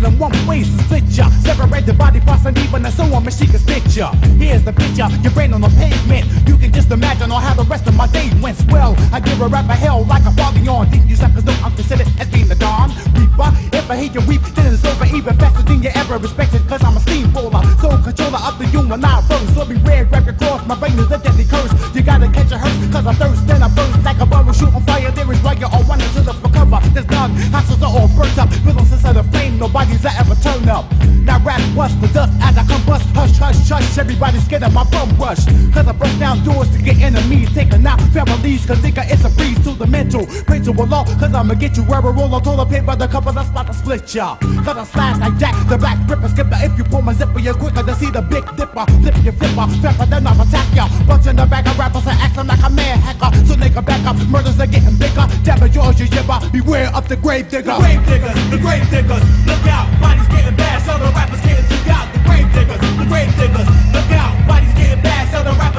[0.04, 0.10] Out.
[0.10, 1.28] I got a million and one to split ya.
[1.42, 4.12] Separate the body parts and even a sew and she can stitch ya.
[4.38, 6.26] Here's the picture, your brain on the pavement.
[6.48, 8.58] You can just imagine on how the rest of my day went.
[8.70, 10.90] Well, I give a rap rapper hell like a father on.
[10.90, 13.50] Think you suckers know I'm considered as being the Don Reaper.
[13.72, 16.66] If I hate you weep, then it's over even faster than you ever respected.
[16.68, 19.54] Cause I'm a steamroller, soul controller of the human I first.
[19.54, 21.72] So beware, grab your cross, my brain is a deadly curse.
[21.94, 24.72] You gotta catch a hearse, cause I thirst, then I burst like a burrow, shoot
[31.44, 33.06] rap bust the dust as I come bust.
[33.14, 35.44] Hush, hush, hush, everybody's of my bum rush.
[35.72, 39.30] Cause I bust down doors to get enemies, taking out families, cause nigga it's a
[39.30, 40.26] breeze to the mental.
[40.46, 43.06] Pray to a law, cause I'ma get you where a roll on toilet paper, the
[43.06, 44.36] couple that's about to split ya.
[44.64, 46.58] Cause I slash like Jack, the black ripper skipper.
[46.58, 48.84] If you pull my zipper, you're quicker to see the big dipper.
[49.02, 50.88] Flip your flipper, flipper, then I'll attack ya.
[51.06, 53.30] Bunch in the back of rappers are acting like a man hacker.
[53.46, 55.26] So nigga back up, murders are getting bigger.
[55.70, 56.40] Yours, you jibber.
[56.50, 57.74] Beware of the grave digger.
[57.74, 59.86] The grave diggers, the grave diggers, look out.
[60.00, 61.99] Bodies getting so the rappers getting took.
[62.52, 64.48] Grave diggers, the grave diggers, look out.
[64.48, 65.69] Bodies getting bad, so the rappers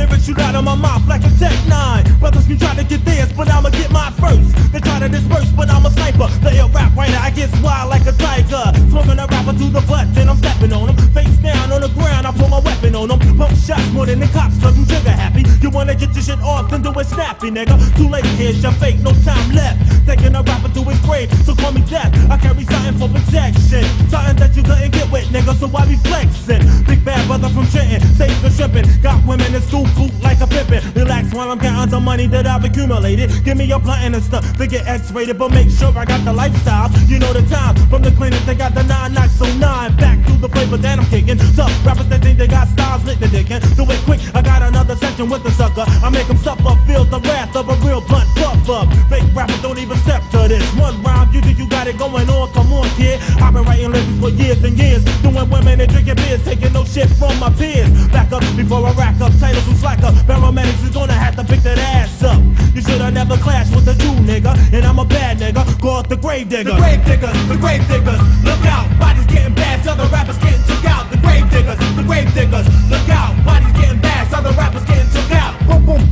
[0.00, 2.18] lyrics shoot out of my mouth like a Tech 9.
[2.20, 4.48] Brothers can try to get theirs, but I'ma get mine first.
[4.72, 6.28] They try to disperse, but I'm a sniper.
[6.40, 8.64] The ill rap writer, I get wild like a tiger.
[8.88, 10.96] Smoking a rapper to the butt, then I'm stepping on them.
[11.12, 13.20] Face down on the ground, I pull my weapon on them.
[13.36, 15.44] Pump shots more than the cops, cause I'm trigger happy.
[15.60, 17.76] You wanna get your shit off, then do it snappy, nigga.
[17.96, 19.78] Too late, here's your fake, no time left.
[20.06, 22.10] Taking a rapper to his grave, so call me death.
[22.30, 23.84] I carry something for protection.
[24.08, 26.62] Something that you couldn't get with, nigga, so I be flexing.
[26.86, 28.86] Big bad brother from Trenton, safe for shipping.
[29.02, 30.82] Got women in school, cool like a pippin.
[30.94, 33.30] Relax while I'm counting the money that I've accumulated.
[33.44, 36.32] Give me your blunt and stuff to get X-rated, but make sure I got the
[36.32, 36.90] lifestyle.
[37.06, 40.24] You know the time from the clinic, they got the nine knocks, so nine back
[40.26, 41.38] through the flavor that I'm kicking.
[41.56, 43.60] Tough rappers that think they got styles, lit the dickin'.
[43.76, 45.84] Do it quick, I got another section with the sucker.
[45.86, 48.88] I make them suffer, feel the wrath of a real blunt puff up.
[49.08, 50.64] Fake rappers don't even step to this.
[50.74, 52.52] One rhyme, you think you got it going on?
[52.52, 53.20] Come on, kid.
[53.40, 56.84] I've been writing lyrics for years and years, doing women and drinking beers, taking no
[56.84, 57.90] shit from my peers.
[58.08, 60.14] Back up before I rack up titles slack up.
[60.28, 62.38] Paramedics is gonna have to pick that ass up.
[62.74, 65.64] You should've never clashed with a Jew nigga, and I'm a bad nigga.
[65.80, 66.72] Call it the grave digger.
[66.72, 68.86] The grave diggers, the grave diggers, look out.
[69.00, 71.10] Bodies getting bad, other rappers getting took out.
[71.10, 73.32] The grave diggers, the grave diggers, look out.
[73.44, 75.19] Bodies getting bad, other rappers getting took out.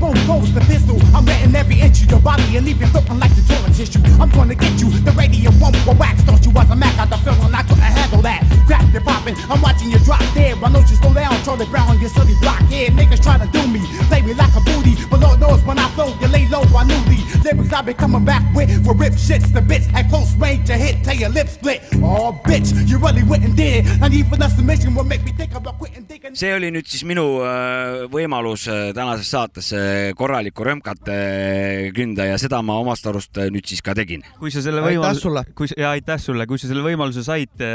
[0.09, 0.97] Boom, goes the pistol.
[1.15, 4.01] I'm letting every inch of your body and leave you looking like the toilet tissue.
[4.17, 4.89] I'm gonna get you.
[5.05, 6.23] The radio won't go wax.
[6.23, 8.41] Thought you was a Mac out the feeling I couldn't handle that.
[8.67, 9.37] Crap, you're popping.
[9.51, 10.57] I'm watching you drop dead.
[10.65, 12.93] I know you slow down, Charlie Brown on your silly blockhead.
[12.97, 14.97] Niggas try to do me, play me like a booty.
[15.11, 16.65] But Lord knows when I flow, you lay low.
[16.73, 19.53] I knew the lyrics I've been coming back with were rip shits.
[19.53, 21.83] The bits at close range to hit till your lips split.
[21.97, 23.85] Oh, bitch, you really and did.
[24.01, 27.25] Not even a submission will make me think about quitting see oli nüüd siis minu
[27.43, 29.81] äh, võimalus äh, tänases saates äh,
[30.19, 34.25] korralikku römkat äh, künda ja seda ma omast arust äh, nüüd siis ka tegin.
[34.39, 37.67] kui sa selle võimaluse sulle., kui ja aitäh sulle, kui sa selle võimaluse said,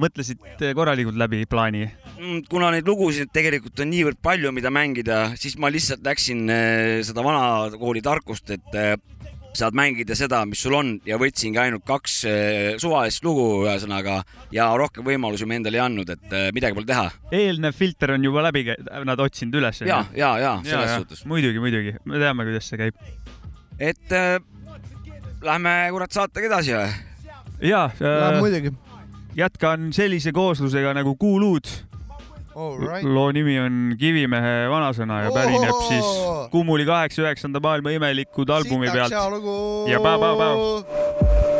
[0.00, 1.86] mõtlesid äh, korralikult läbi plaani?
[2.18, 7.00] Mm, kuna neid lugusid tegelikult on niivõrd palju, mida mängida, siis ma lihtsalt läksin äh,
[7.06, 8.94] seda vanakooli tarkust, et äh,
[9.56, 14.20] saad mängida seda, mis sul on ja võtsingi ainult kaks äh, suvalist lugu, ühesõnaga
[14.54, 17.08] ja rohkem võimalusi ma endale ei andnud, et äh, midagi pole teha.
[17.34, 18.66] eelnev filter on juba läbi,
[19.08, 19.82] nad otsinud üles.
[19.86, 21.24] ja, ja, ja selles suhtes.
[21.30, 23.04] muidugi, muidugi, me teame, kuidas see käib.
[23.78, 24.38] et äh,
[25.42, 26.90] lähme kurat saatega edasi või?
[27.72, 28.74] ja äh, muidugi.
[29.36, 31.66] jätkan sellise kooslusega nagu Kuuluud.
[32.56, 33.04] Alright.
[33.06, 36.08] loo nimi on Kivimehe vanasõna ja pärineb siis
[36.50, 39.86] Kummuli kaheksa üheksanda maailma imelikud albumi pealt hea lugu.
[39.90, 41.59] ja päev-päev-päev.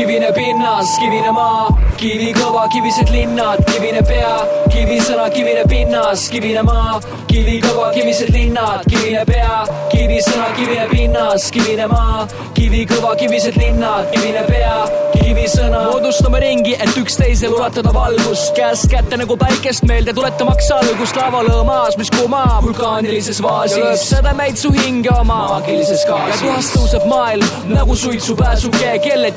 [0.00, 1.66] Kivine pinnas, kivine maa,
[2.00, 4.30] kivi kõva, kivised linnad, kivine pea,
[4.72, 6.96] kivisõna, kivine pinnas, kivine maa,
[7.28, 9.60] kivi kõva, kivised linnad, kivine pea,
[9.92, 12.24] kivisõna, kivine pinnas, kivine maa,
[12.56, 14.78] kivi kõva, kivised linnad, kivine pea,
[15.20, 15.82] kivisõna.
[15.90, 22.10] moodustame ringi, et üksteisele ulatada valgust, käest kätte nagu päikest meelde tuletamaks algust lavalõõmas, mis
[22.14, 23.78] kumab vulkaanilises vaasis.
[23.78, 26.40] lööb sädemeid su hinge oma maagilises gaasis.
[26.40, 29.30] ja tuhast tõuseb maailm nagu suitsupääsuke, kelle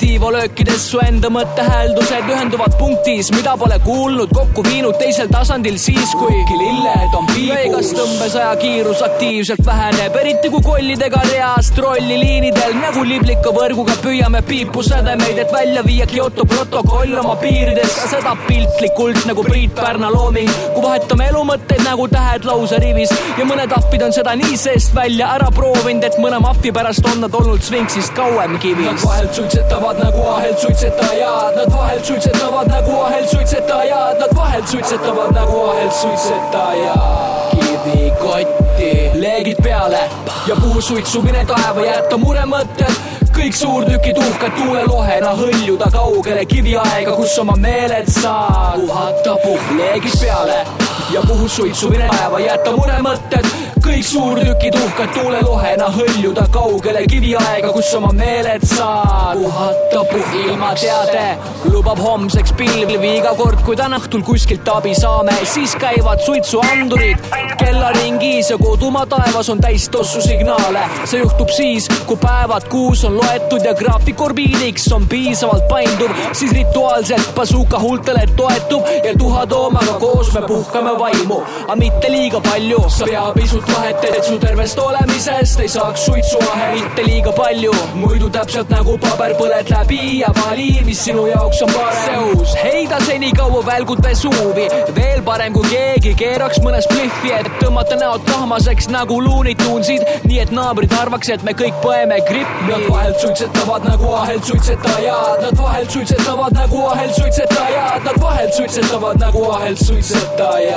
[0.54, 6.44] tiivalöökides su enda mõttehääldused ühenduvad punktis, mida pole kuulnud, kokku viinud teisel tasandil siis, kui
[6.58, 7.54] lilled on piibus.
[7.54, 15.38] lõigas tõmbesaja kiirus aktiivselt väheneb, eriti kui kollidega reast rolliliinidel nagu liblikavõrguga püüame piipu sädemeid,
[15.38, 20.82] et välja viia Kyoto protokoll oma piirides, ka seda piltlikult nagu Priit Pärna looming, kui
[20.86, 26.04] vahetame elumõtteid nagu tähed lauserivis ja mõned ahvid on seda nii seest välja ära proovinud,
[26.04, 28.92] et mõne mahvi pärast on nad olnud Sfinksist kauem kivis.
[28.92, 35.32] Nad vahelt suitsetavad nagu ahel suitsetajad, nad vahelt suitsetavad nagu ahel suitsetajad, nad vahelt suitsetavad
[35.34, 37.50] nagu ahel suitsetajad.
[37.50, 40.10] kivikotti leegid peale
[40.46, 42.94] ja puusuitsu mine taeva, jäta muremõtted
[43.34, 51.22] kõik suurtükid uhked tuulelohena hõljuda kaugele kiviaega, kus oma meeled saad puhata puhleegid peale ja
[51.28, 53.48] puhusuitsu mine taeva, jäta muremõtted
[53.84, 59.38] kõik suurtükid uhked tuulelohena hõljuda kaugele kiviaega, kus oma meeled saad.
[59.42, 61.24] Puhata puh- ilmateade
[61.68, 67.28] lubab homseks pilvi iga kord, kui täna õhtul kuskilt abi saame, siis käivad suitsuandurid
[67.60, 70.84] kellaringis ja kodumaa taevas on täis tossu signaale.
[71.04, 77.34] see juhtub siis, kui päevad kuus on loetud ja graafikorbiidiks on piisavalt painduv, siis rituaalselt
[77.34, 82.82] basuuka huultele toetub ja tuhatoomaga koos me puhkame vaimu, aga mitte liiga palju.
[82.88, 88.30] sa pea pisut vaheted, et su tervest olemisest ei saaks suitsuahe mitte liiga palju, muidu
[88.30, 92.04] täpselt nagu paber põled läbi ja vali, mis sinu jaoks on parem.
[92.04, 98.24] seos, heida senikaua välgud Vesuvi, veel parem kui keegi keeraks mõne splihvi, et tõmmata näod
[98.28, 102.68] kahmaseks nagu Looney Tunesid, nii et naabrid arvaks, et me kõik põeme grippi.
[102.68, 109.20] Nad vahelt suitsetavad nagu ahelt suitsetajad, nad vahelt suitsetavad nagu ahelt suitsetajad, nad vahelt suitsetavad
[109.20, 110.73] nagu ahelt suitsetajad.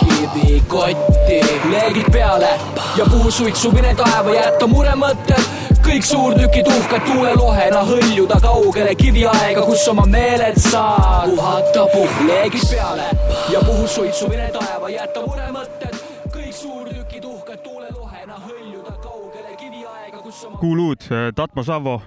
[0.00, 2.50] Kivikotti, leegid peale
[2.96, 10.04] ja puusuitsu mine taeva jätta muremõtted kõik suurtükid uhked tuulelohena hõljuda kaugele kiviaega, kus oma
[10.10, 11.32] meeled saad.
[11.32, 13.06] Puhata puhleegid peale
[13.52, 15.96] ja puhusuitsu mine taeva, jäta muremõtted,
[16.34, 22.00] kõik suurtükid uhked tuulelohena hõljuda kaugele kiviaega, kus oma kuuluud Tatmo Savvo,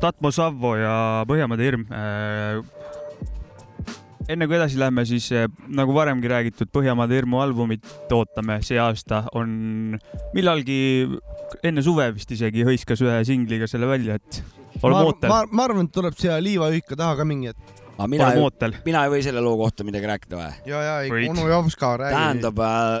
[0.00, 0.96] Tatmo Savvo ja
[1.28, 2.62] Põhjamaade hirm äh,
[4.28, 9.24] enne kui edasi läheme, siis eh, nagu varemgi räägitud, Põhjamaade hirmu albumit ootame see aasta
[9.38, 9.98] on
[10.36, 10.78] millalgi
[11.64, 14.42] enne suve vist isegi hõiskas ühe singliga selle välja, et
[14.82, 15.32] oleme ootel.
[15.32, 17.84] ma, arvan, et tuleb siia liivaühika taha ka mingi hetk.
[17.96, 20.50] aga mina ei, mina ei või selle loo kohta midagi rääkida või?
[20.68, 20.98] ja, ja,
[21.32, 22.18] onu Jovska räägi.
[22.18, 22.98] tähendab äh,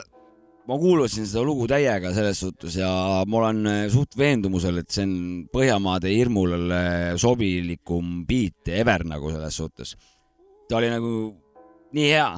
[0.68, 2.90] ma kuulasin seda lugu täiega selles suhtes ja
[3.28, 5.16] ma olen äh, suht veendumusel, et see on
[5.52, 9.98] Põhjamaade hirmule sobilikum beat ever nagu selles suhtes
[10.68, 11.12] ta oli nagu
[11.96, 12.28] nii hea.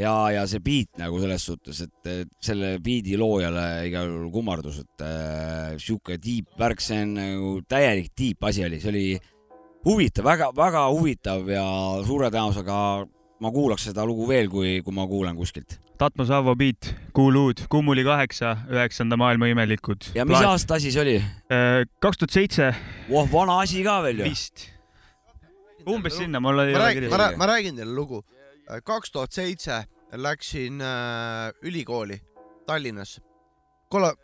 [0.00, 5.04] ja, ja see beat nagu selles suhtes, et selle beat'i loojale igal juhul kummardus, et
[5.04, 9.04] äh, sihuke deep värk, see on nagu täielik deep asi oli, see oli
[9.84, 11.64] huvitav väga,, väga-väga huvitav ja
[12.06, 12.80] suure tõenäosusega
[13.40, 15.78] ma kuulaks seda lugu veel, kui, kui ma kuulan kuskilt.
[16.00, 20.12] Tatmo Savvo beat, Cool Ud, Kummuli kaheksa, üheksanda maailma imelikud.
[20.16, 20.54] ja mis Plaat.
[20.54, 21.16] aasta asi see oli?
[21.52, 22.74] Äh, kaks tuhat seitse.
[23.10, 24.28] voh, vana asi ka veel ju.
[24.32, 24.70] vist
[25.94, 27.16] umbes sinna, mul ei ole kirjas.
[27.16, 28.22] ma, ma räägin teile lugu.
[28.84, 32.20] kaks tuhat seitse läksin äh, ülikooli
[32.66, 33.22] Tallinnasse.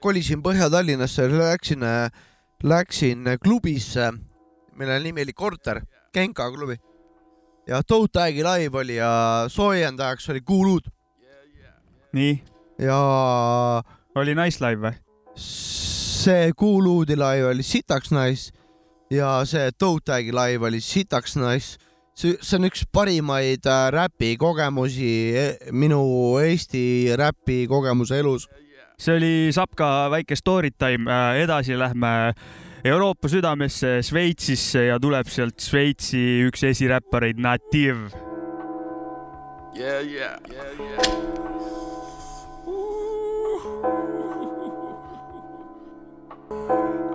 [0.00, 2.10] kolisin Põhja-Tallinnasse, läksin äh,,
[2.62, 4.12] läksin klubisse,
[4.74, 5.80] mille nimi oli Korter,
[6.12, 6.76] Genka klubi.
[7.66, 10.90] ja Toe Tag'i live oli ja soojendajaks oli Cool Ud.
[12.12, 12.42] nii?
[12.78, 13.82] ja.
[14.14, 14.94] oli Nice live või?
[16.26, 18.52] see Cool Ud'i live oli sitaks nice
[19.10, 21.78] ja see Toe Tag'i live oli sitaks nice.
[22.16, 26.00] see, see on üks parimaid äh, räpikogemusi e, minu
[26.42, 28.48] Eesti räpi kogemuse elus.
[28.98, 32.34] see oli Sapka väike story time, äh, edasi lähme
[32.86, 38.12] Euroopa südamesse, Šveitsisse ja tuleb sealt Šveitsi üks esiräppareid, Nativ.
[39.74, 41.25] Yeah, yeah, yeah, yeah.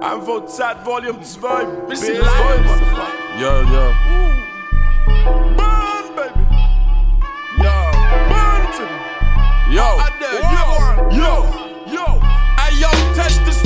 [0.01, 1.65] Einfach Zeit Volume 2.
[1.87, 2.27] Bisschen live.
[3.39, 3.93] Ja, ja.
[5.55, 6.45] Burn, baby.
[7.63, 7.91] Ja,
[8.27, 9.71] burn to them.
[9.71, 9.81] Yo,
[10.41, 10.65] yo,
[11.11, 11.45] yo,
[11.85, 12.19] yo.
[12.67, 13.61] Ey, yo, test es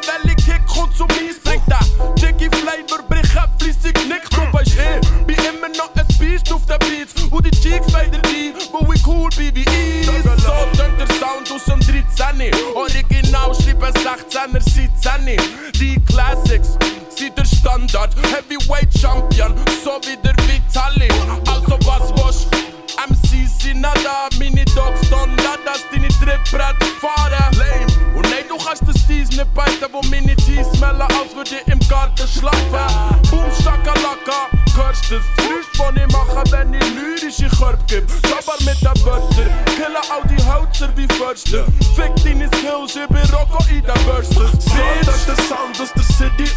[0.00, 0.02] dies.
[0.02, 1.38] Zwangkapelle Kick, rund zu mies.
[1.42, 1.80] Bringt da
[2.16, 4.32] Jiggy Flavor, brich ab, fließig nicht.
[4.32, 7.14] Du weißt eh, wie immer noch ein Beast auf der Beats.
[7.30, 10.06] Und die Cheeks weiter die, wo we cool wie wie ich.
[10.06, 12.50] So tönt der Sound aus dem 13.
[12.74, 15.36] Original schreiben 16er seit 10.
[15.74, 16.76] Die Classics
[17.14, 18.14] sind der Standard.
[18.30, 21.08] Heavyweight Champion, so wie der Vitali.
[21.46, 22.61] Also was was
[23.08, 23.92] MCs sind da,
[24.38, 27.32] meine Dogs dann da, dass deine Trittbrett fahren.
[27.56, 27.86] Lame.
[28.14, 31.78] Und nein, du kannst das Tees nicht beiten, wo meine Tees smellen, als ich im
[31.88, 33.20] Garten schlafen.
[33.30, 38.06] Boom, Stakalaka, hörst das Geräusch, das ich mache, wenn ich lyrische Körper gebe.
[38.28, 41.64] Sabber mit den killen all die Hölzer wie Förster.
[41.96, 44.64] Fick deine Skills, ich bin Rocco in den Verses.
[44.64, 46.50] Bitch, der Sound aus der City.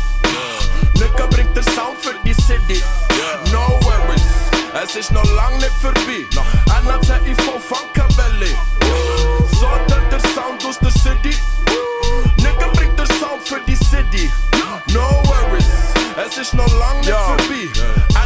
[0.96, 2.82] Nigga bringt der Sound für die City.
[3.52, 4.45] No worries.
[4.84, 6.28] Es ist noch lang nicht vorbei.
[6.84, 8.54] NATIV Funkabelli.
[9.52, 11.34] So tönt der Sound aus der City.
[12.38, 14.30] Nigga bringt der Sound für die City.
[14.92, 15.66] No worries.
[16.18, 17.70] Es ist noch lang nicht vorbei.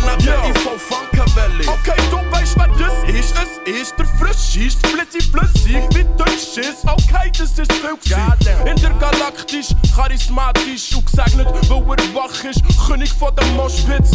[0.04, 1.68] NATIV Funkabelli.
[1.68, 2.29] Okay, du
[3.40, 3.70] das ist.
[3.70, 6.84] Es ist der Frischist, flitzy flüssig wie Deutsch ist.
[6.86, 8.70] Okay, das ist viel.
[8.70, 12.62] Intergalaktisch, charismatisch und gesegnet, weil er wach ist.
[12.88, 14.12] König von der Moschpitz.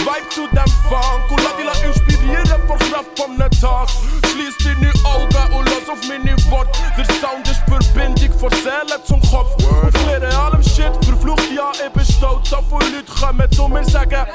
[0.00, 3.88] Vibe zu dem Funk und lass dich inspirieren von Kraft vom Tag.
[4.32, 6.78] Schließ deine Augen und lass auf meine Worte.
[6.96, 9.56] Der Sound ist Verbindung von Seele zum Kopf.
[9.60, 12.48] Für allem Shit, verflucht ja, ich bin stolz.
[12.48, 14.26] Viele Leute kommen zu mir sagen,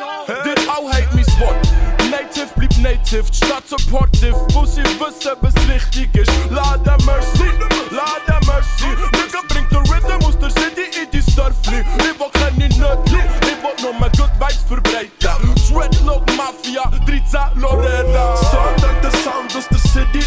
[0.00, 1.68] Dit ou heit mi Wort
[2.10, 4.36] Native blieb native Stadt supportive.
[4.52, 6.28] Busi wisse bis richtig is.
[6.50, 7.48] Lade Mercy
[7.90, 8.88] lade Mercy.
[9.12, 13.58] Nigga bringt de Rhythm aus der City in die Surfli Ich wo keine Nötli Ich
[13.62, 15.10] wo nur mehr Good Vibes verbreiten
[15.68, 20.24] Dreadlock Mafia 13 Lorena So dank der Sound aus der City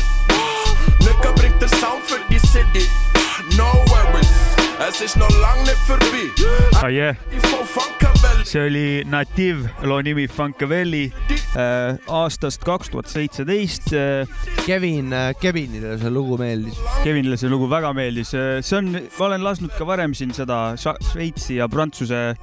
[1.00, 2.88] Nigga bringt der Sound für die City.
[3.58, 4.30] No worries
[4.88, 6.30] Es ist noch lang nicht vorbei
[6.76, 7.16] Ah oh, yeah
[8.44, 13.92] see oli Native, loo nimi Funkavelli äh, aastast kaks tuhat seitseteist.
[14.66, 16.80] Kevin, Kevinile see lugu meeldis.
[17.04, 21.60] Kevinile see lugu väga meeldis, see on, ma olen lasknud ka varem siin seda Šveitsi
[21.60, 22.34] ja Prantsuse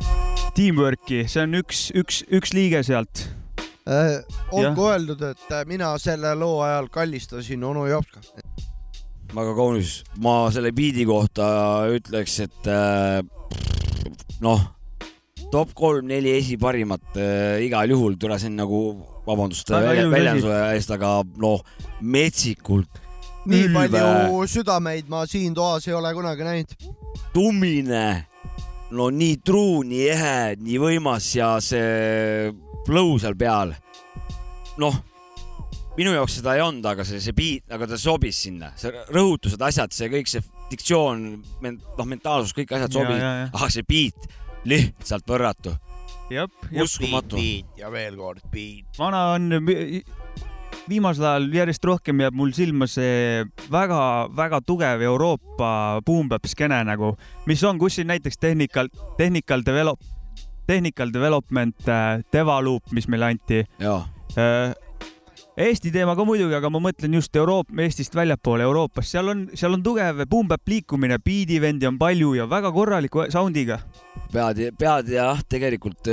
[0.57, 3.27] teamwork'i, see on üks, üks, üks liige sealt
[3.89, 4.21] äh,.
[4.53, 8.21] olgu öeldud, et mina selle loo ajal kallistasin onu Jopska.
[9.35, 11.47] väga kaunis, ma selle biidi kohta
[11.95, 13.21] ütleks, et äh,
[14.43, 14.67] noh,
[15.51, 18.81] top kolm-neli esiparimat äh, igal juhul, tule see on nagu,
[19.27, 21.63] vabandust väljenduse eest, aga noh,
[22.01, 23.01] metsikult.
[23.51, 26.75] nii palju südameid ma siin toas ei ole kunagi näinud.
[27.35, 28.07] tummine,
[28.95, 32.51] no nii truu, nii ehe, nii võimas ja see
[32.87, 33.75] flow seal peal.
[34.81, 35.03] noh,
[35.99, 39.61] minu jaoks seda ei olnud, aga see, see beat, aga ta sobis sinna, see rõhutused,
[39.67, 41.25] asjad, see kõik see diktsioon,
[41.67, 44.31] noh, mentaalsus, kõik asjad sobisid, aga see beat
[44.65, 45.75] lihtsalt võrratu.
[46.83, 47.37] uskumatu.
[47.77, 48.87] ja veel kord beat.
[48.99, 49.51] vana on,
[50.91, 57.15] viimasel ajal järjest rohkem jääb mul silma see väga-väga tugev Euroopa boom-bap skeene nagu,
[57.47, 60.01] mis on, kus siin näiteks Technical, Technical Develop,
[60.67, 63.65] Technical Development, äh, Devaloop, mis meile anti.
[65.61, 69.43] Äh, Eesti teema ka muidugi, aga ma mõtlen just Euroopa, Eestist väljapoole Euroopas, seal on,
[69.59, 73.81] seal on tugev boom-bap liikumine, biidivendi on palju ja väga korraliku sound'iga.
[74.33, 76.09] pead, pead jah, tegelikult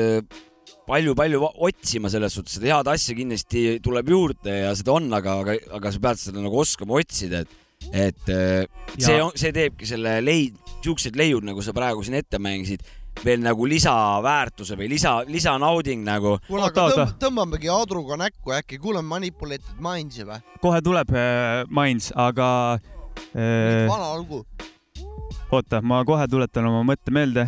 [0.87, 5.39] palju-palju äh, otsima selles suhtes, seda head asja kindlasti tuleb juurde ja seda on, aga,
[5.45, 8.29] aga, aga sa pead seda nagu oskama otsida, et et
[8.97, 12.83] see, see teebki selle leid, siuksed leiud, nagu sa praegu siin ette mängisid
[13.25, 16.37] veel nagu lisaväärtuse või lisa, lisanauding nagu.
[16.47, 20.41] kuule, aga tõmb, tõmbamegi adruga näkku, äkki kuulame Manipulated Minds'i või?
[20.63, 22.49] kohe tuleb äh, Minds, aga
[23.33, 23.85] äh,.
[23.89, 24.43] vana lugu.
[25.51, 27.47] oota, ma kohe tuletan oma mõtte meelde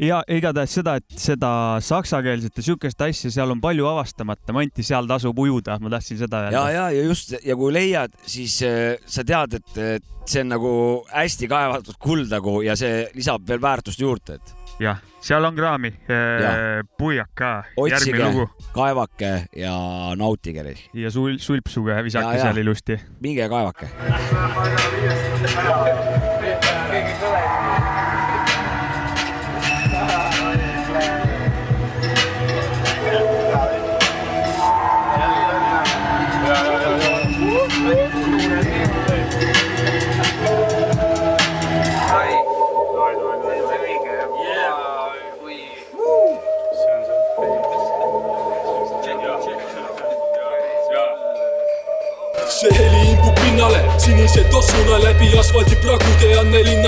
[0.00, 1.50] ja igatahes seda, et seda
[1.84, 6.46] saksakeelset ja siukest asja, seal on palju avastamata, Manti, seal tasub ujuda, ma tahtsin seda
[6.46, 6.56] öelda.
[6.56, 10.72] ja, ja, ja just ja kui leiad, siis äh, sa tead, et see on nagu
[11.10, 14.54] hästi kaevatud kuld nagu ja see lisab veel väärtust juurde, et.
[14.80, 17.52] jah, seal on kraami äh,, puiak ka.
[17.76, 18.30] otsige,
[18.74, 19.76] kaevake ja
[20.16, 20.76] nautige.
[20.94, 23.00] ja sul, sulpsuge, visake seal ilusti.
[23.20, 23.90] minge kaevake.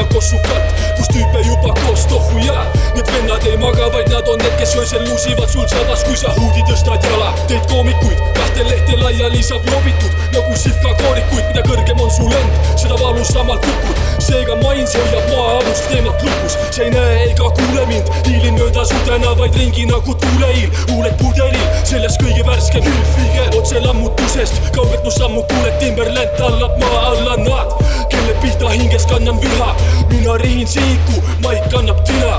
[0.04, 2.72] kossukkat, kus tyyppejä jupakat koos tohu jää.
[2.94, 6.34] Need vennad ei maga, vaid nad on need, kes öösel lusivad sul sabas, kui sa
[6.38, 7.34] huudi tõstad jala.
[7.48, 12.56] Teid koomikuid kahte lehte laiali saab jobitud nagu sihka koorikuid, mida kõrgem on su lend,
[12.80, 14.00] seda valusamalt kukud.
[14.22, 18.98] seega mains hoiab maa-alust teemat lukus, sa ei näe ega kuule mind, hiilin mööda su
[19.06, 25.44] tänavaid ringi nagu tuuleiil, huuled pudelil, selles kõige värskem hülfigel otse lammutusest, kaugelt mu sammu
[25.52, 27.76] kuuled, Timberland tallab maa alla nad,
[28.12, 29.74] kelle pihta hinges kannan viha.
[30.12, 32.36] mina rihin sihiku, maik kannab tina.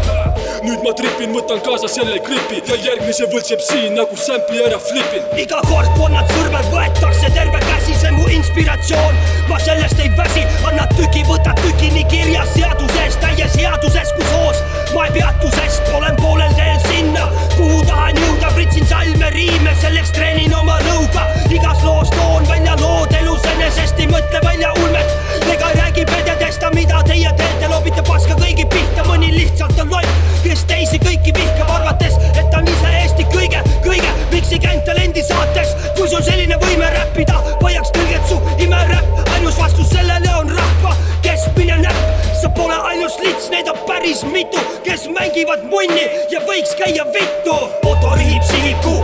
[0.64, 5.26] nüüd ma tripin, võtan kaasa selle gripi ja järgmise võltseb siin nagu sample'i ära flipin.
[5.44, 9.20] iga kord, kui nad sõrmed võetakse terve käsi, see mu inspiratsioon.
[9.50, 14.64] ma sellest ei väsi, annad tüki, võtad tüki nii kirjas seaduses, täies headuses kui soos.
[14.94, 20.12] Ma ei peatu, sest olen poolel teel sinna, kuhu tahan jõuda, pritsin salme, riime, selleks
[20.16, 21.28] treenin oma lõuga.
[21.54, 25.14] igas loos toon välja lood elus enesest, ei mõtle välja ulmet
[25.54, 30.10] ega räägi pededest, mida teie teete, loobite paska kõigi pihta, mõni lihtsalt on loll,
[30.44, 35.24] kes teisi kõiki vihkab, arvates, et ta on ise Eesti kõige, kõige Mixi Gang talendi
[35.24, 35.76] saates.
[35.98, 41.78] kui sul selline võime räppida, vajaks tõlget su imeräpp, ainus vastus sellele on rahva keskmine
[41.86, 42.33] näpp.
[42.44, 47.56] Sa pole ainus lits, neid on päris mitu, kes mängivad munni ja võiks käia vittu.
[47.88, 48.98] Otto rihib sihiku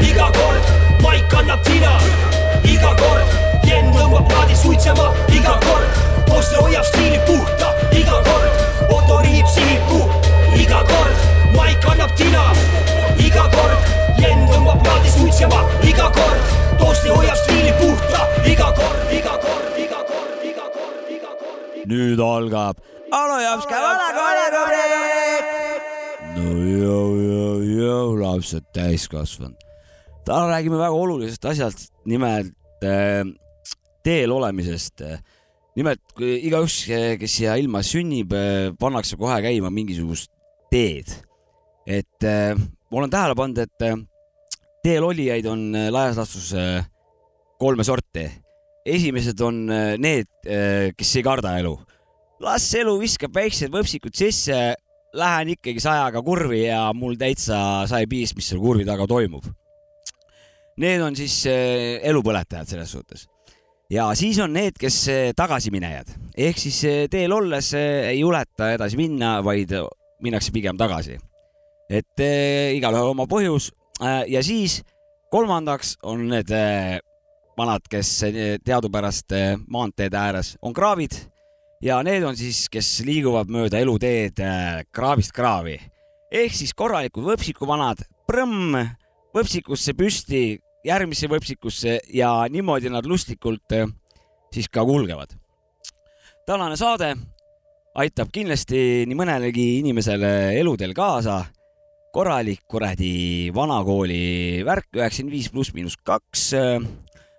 [0.00, 0.70] iga kord,
[1.04, 1.92] maik annab tina.
[2.64, 3.36] Iga kord
[3.68, 7.74] Jen tõmbab plaadi suitsema iga kord, Poste hoiab stiili puhta.
[7.92, 10.00] Iga kord, Otto rihib sihiku
[10.56, 12.48] iga kord, Maik annab tina.
[13.20, 13.92] Iga kord,
[22.16, 22.80] nüüd algab
[23.12, 25.44] Alo Jopska vanakooli rubriik.
[26.36, 29.56] no jõu, jõu, jõu, lapsed täiskasvanud.
[30.24, 33.22] täna räägime väga olulisest asjast, nimelt äh,
[34.02, 35.04] teel olemisest
[35.76, 36.86] nimelt igaüks,
[37.20, 38.32] kes siia ilma sünnib,
[38.80, 40.30] pannakse kohe käima mingisugust
[40.72, 41.12] teed.
[41.86, 42.56] et äh,
[42.90, 43.98] ma olen tähele pannud, et äh,
[44.82, 46.86] teel olijaid on äh, laias laastus äh,
[47.58, 48.30] kolme sorti.
[48.86, 51.76] esimesed on äh, need, äh, kes ei karda elu.
[52.42, 54.74] Las elu viskab väiksed võpsikud sisse,
[55.16, 57.58] lähen ikkagi sajaga kurvi ja mul täitsa
[57.88, 59.46] sai piis, mis seal kurvi taga toimub.
[60.82, 63.24] Need on siis äh, elupõletajad selles suhtes
[63.88, 68.98] ja siis on need, kes äh, tagasiminejad ehk siis äh, teel olles ei juleta edasi
[69.00, 69.72] minna, vaid
[70.20, 71.16] minnakse pigem tagasi.
[71.88, 72.20] et
[72.74, 73.70] igalühel oma põhjus
[74.28, 74.80] ja siis
[75.30, 76.50] kolmandaks on need
[77.56, 78.10] vanad, kes
[78.66, 79.32] teadupärast
[79.70, 81.14] maanteede ääres on kraavid
[81.82, 85.76] ja need on siis, kes liiguvad mööda eluteed äh, kraavist kraavi
[86.32, 88.76] ehk siis korralikud võpsikuvanad, prõmm
[89.36, 93.88] võpsikusse püsti, järgmisse võpsikusse ja niimoodi nad lustlikult äh,
[94.52, 95.34] siis ka kulgevad.
[96.46, 97.14] tänane saade
[97.96, 101.44] aitab kindlasti nii mõnelegi inimesele eludel kaasa.
[102.12, 106.54] korralik kuradi vanakooli värk, üheksakümmend viis pluss miinus kaks.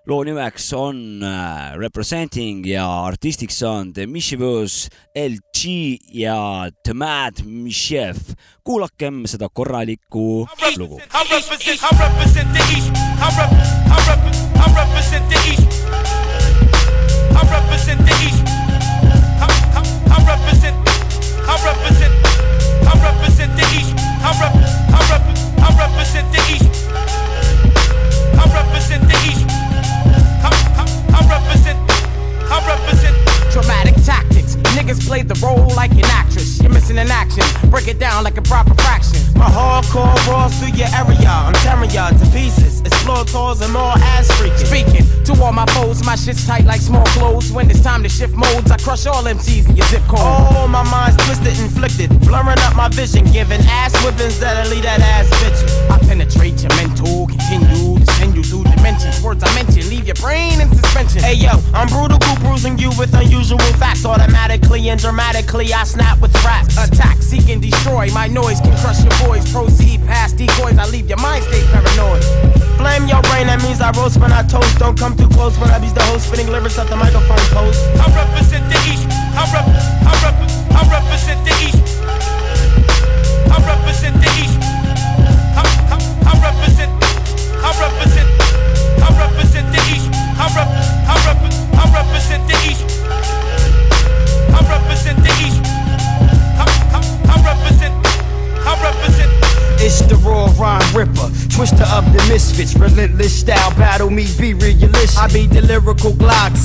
[0.07, 5.65] Loo nimeks on äh, Representing ja artistiks on The Mischievous LG
[6.13, 8.17] ja The Mad Michiev.
[8.63, 10.47] kuulakem seda korralikku
[10.77, 10.99] lugu.
[10.99, 11.01] I
[17.49, 18.47] represent, the East.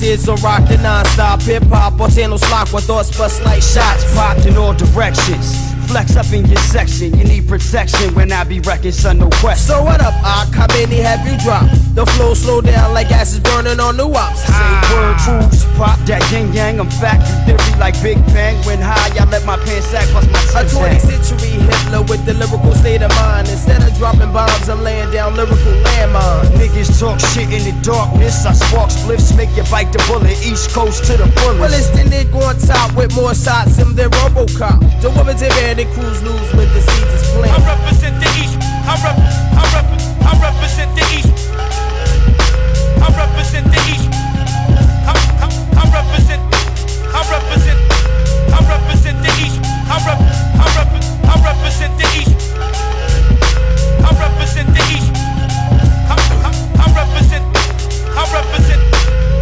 [0.02, 4.04] Is on rock the non-stop hip hop, or no slack with thoughts bust like shots
[4.14, 5.72] popped in all directions.
[5.86, 9.76] Flex up in your section, you need protection when I be wrecking, son, no question.
[9.76, 10.54] So what up, Ock?
[10.54, 11.94] How many have you dropped?
[11.94, 14.40] The flow slow down like gas is burning on the wops.
[14.40, 14.80] Say ah.
[14.88, 16.80] word rules, pop that yin yang.
[16.80, 18.56] I'm factory theory like Big Bang.
[18.64, 20.96] When high, I let my pants sack plus my A suntan.
[20.96, 23.48] 20th century Hitler with the lyrical state of mind.
[23.48, 26.48] Instead of dropping bombs, I'm laying down lyrical landmines.
[26.56, 28.46] Niggas talk shit in the darkness.
[28.46, 30.32] I spark spliffs, make you bite the bullet.
[30.40, 31.60] East Coast to the fullest.
[31.60, 34.80] Well, it's the nigga on top with more shots than the Robocop.
[35.04, 38.56] The women's in band and crews lose when the seeds is I represent the East.
[38.88, 39.86] I rep, I rep,
[40.24, 41.30] I represent the East.
[41.52, 44.08] I represent the East.
[45.04, 45.46] I, I,
[45.76, 46.42] I represent,
[47.12, 47.80] I represent,
[48.48, 49.60] I represent the East.
[49.92, 50.20] I rep,
[50.56, 50.88] I rep,
[51.28, 52.32] I represent the East.
[54.12, 55.10] I represent the East.
[55.14, 57.44] I, I, I represent,
[58.14, 58.82] I represent.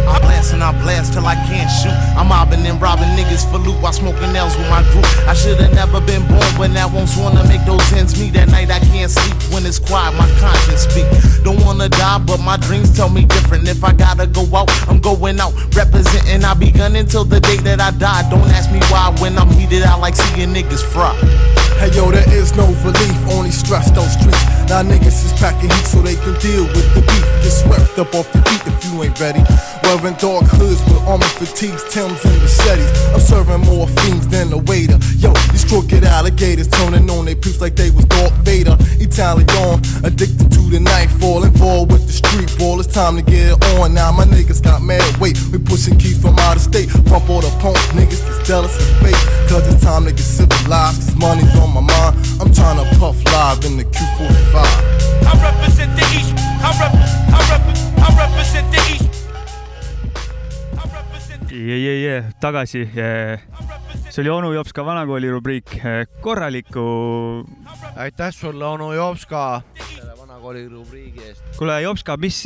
[0.07, 1.93] I blast and I blast till I can't shoot.
[2.17, 5.05] I'm mobbing and robbing niggas for loot while smoking L's with my group.
[5.27, 8.33] I should've never been born when I once wanna make those ends meet.
[8.33, 11.07] That night I can't sleep when it's quiet, my conscience speak.
[11.43, 13.67] Don't wanna die, but my dreams tell me different.
[13.67, 15.53] If I gotta go out, I'm going out.
[15.75, 18.29] Representing, I be gunning till the day that I die.
[18.29, 21.15] Don't ask me why when I'm heated, I like seeing niggas fry.
[21.81, 24.37] Hey yo, there is no relief, only stress those streets.
[24.69, 27.25] Now niggas is packing heat so they can deal with the beef.
[27.41, 29.41] Get swept up off your feet if you ain't ready.
[30.01, 32.89] Wearing dark hoods with armor fatigues, Timbs and machetes.
[33.13, 34.97] I'm serving more fiends than a waiter.
[35.21, 38.75] Yo, these crooked alligators turning on their peeps like they was Darth Vader.
[38.97, 39.45] Italian,
[40.01, 42.79] addicted to the nightfall, involved with the street ball.
[42.79, 44.11] It's time to get on now.
[44.11, 45.37] My niggas got mad weight.
[45.53, 46.89] We pushing keys from out of state.
[47.05, 49.21] Pump all the punk niggas that's jealous and fake.
[49.53, 50.97] Cause it's time to get civilized.
[50.97, 52.17] Cause money's on my mind.
[52.41, 54.65] I'm trying to puff live in the Q45.
[55.29, 56.33] I represent the East.
[56.57, 57.61] I rep, I rep,
[58.01, 59.20] I represent the East.
[61.51, 62.85] Jee, jee, jee, tagasi.
[64.09, 65.75] see oli onu Jopska vanakooli rubriik,
[66.21, 66.81] korralikku.
[67.95, 69.61] aitäh sulle, onu Jopska,
[69.95, 71.43] selle vanakooli rubriigi eest.
[71.57, 72.43] kuule, Jopska, mis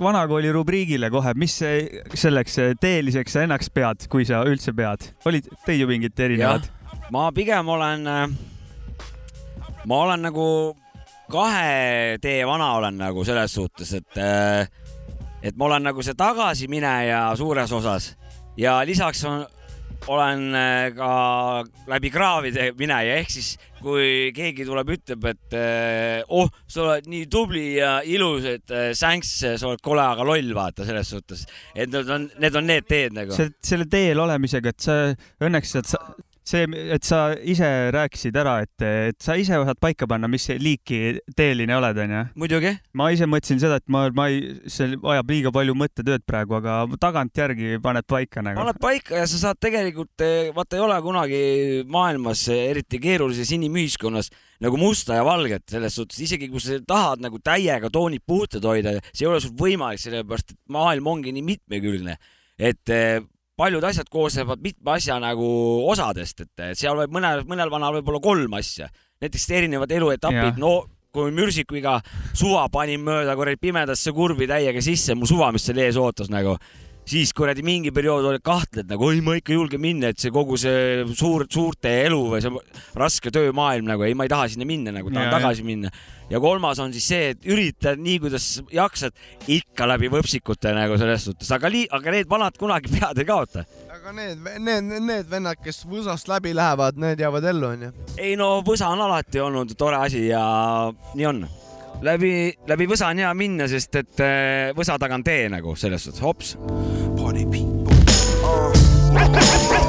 [0.00, 1.58] vanakooli rubriigile kohe, mis
[2.14, 5.10] selleks teeliseks sa ennast pead, kui sa üldse pead?
[5.26, 6.70] olid teid ju mingid erinevad?
[7.10, 8.06] ma pigem olen,
[9.86, 10.46] ma olen nagu
[11.30, 14.22] kahe tee vana olen nagu selles suhtes, et
[15.42, 18.14] et ma olen nagu see tagasimineja suures osas
[18.60, 19.42] ja lisaks on,
[20.10, 21.10] olen äh, ka
[21.90, 23.50] läbi kraavide mineja, ehk siis
[23.80, 28.90] kui keegi tuleb, ütleb, et äh, oh, sa oled nii tubli ja ilus, et äh,
[28.96, 32.88] sänks, sa oled kole, aga loll, vaata selles suhtes, et need on, need on need
[32.88, 33.36] teed nagu.
[33.36, 34.98] selle teel olemisega, et sa
[35.46, 35.94] õnneks saad
[36.46, 41.20] see, et sa ise rääkisid ära, et, et sa ise osad paika panna, mis liiki
[41.36, 42.22] teeline oled, onju.
[42.40, 42.72] muidugi.
[42.96, 46.82] ma ise mõtlesin seda, et ma, ma ei, see vajab liiga palju mõttetööd praegu, aga
[47.00, 48.60] tagantjärgi paned paika nagu.
[48.62, 51.42] paned paika ja sa saad tegelikult, eh, vaata ei ole kunagi
[51.90, 57.40] maailmas, eriti keerulises inimühiskonnas nagu musta ja valget selles suhtes, isegi kui sa tahad nagu
[57.44, 62.16] täiega toonid puhtad hoida, see ei ole sul võimalik, sellepärast et maailm ongi nii mitmekülgne,
[62.60, 63.20] et eh,
[63.60, 65.50] paljud asjad koosnevad mitme asja nagu
[65.92, 68.88] osadest, et seal võib mõnel, mõnel vanal võib-olla kolm asja,
[69.20, 70.78] näiteks erinevad eluetapid, no
[71.12, 71.98] kui mürsikuga
[72.38, 76.56] suva panin mööda kuradi pimedasse kurvi täiega sisse, mu suva, mis seal ees ootas nagu
[77.10, 80.32] siis kuradi mingi periood oli kahtled nagu, oi, ma ikka ei julge minna, et see
[80.34, 82.52] kogu see suur, suurte elu või see
[82.98, 85.68] raske töömaailm nagu, ei, ma ei taha sinna minna nagu, tahan ja, tagasi ja.
[85.68, 85.92] minna.
[86.30, 89.16] ja kolmas on siis see, et ürita nii, kuidas jaksad,
[89.50, 93.64] ikka läbi võpsikute nagu selles suhtes, aga lii-, aga need vanad kunagi pead ei kaota.
[93.96, 97.94] aga need, need, need vennad, kes võsast läbi lähevad, need jäävad ellu, onju?
[98.18, 100.44] ei no võsa on alati olnud tore asi ja
[101.16, 101.42] nii on
[102.06, 102.32] läbi,
[102.70, 106.24] läbi võsa on hea minna, sest et äh, võsa taga on tee nagu selles suhtes,
[106.24, 106.56] hops.
[107.18, 107.94] Party people
[108.44, 109.76] uh..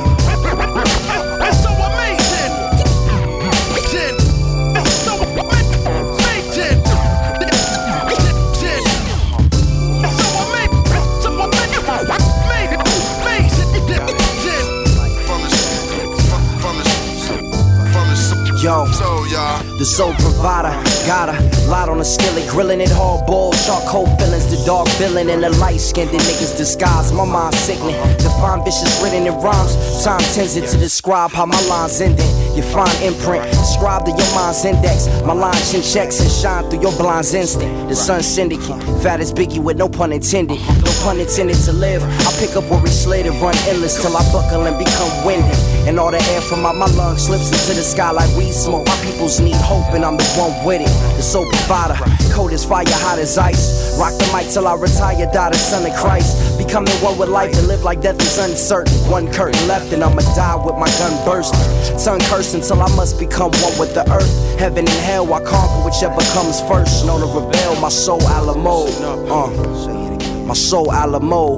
[22.01, 26.09] the skillet, grilling it hard boiled, charcoal fillings, the dark villain and the light skinned
[26.09, 27.13] niggas disguise.
[27.13, 29.77] My mind sickening, define vicious written in rhymes.
[30.03, 32.25] Time tends it to describe how my lines ending.
[32.55, 35.05] You find imprint, scribe to your mind's index.
[35.25, 37.89] My line chin checks and shine through your blind's instinct.
[37.89, 40.57] The sun syndicate, fat as Biggie with no pun intended.
[40.57, 42.01] No pun intended to live.
[42.01, 45.70] I pick up where we slid and run endless till I buckle and become winded.
[45.87, 48.85] And all the air from out my lungs slips into the sky like weed smoke.
[48.87, 50.93] My peoples need hope, and I'm the one with it.
[51.17, 51.97] The soul provider,
[52.31, 53.97] cold as fire, hot as ice.
[53.97, 56.57] Rock the mic till I retire, die the son of Christ.
[56.57, 58.93] Becoming one with life and live like death is uncertain.
[59.09, 61.59] One curtain left, and I'ma die with my gun bursting.
[61.97, 64.59] Tongue cursing till I must become one with the earth.
[64.59, 67.05] Heaven and hell, I conquer whichever comes first.
[67.05, 68.85] Known to rebel, my soul Alamo.
[69.27, 71.57] Uh, my soul Alamo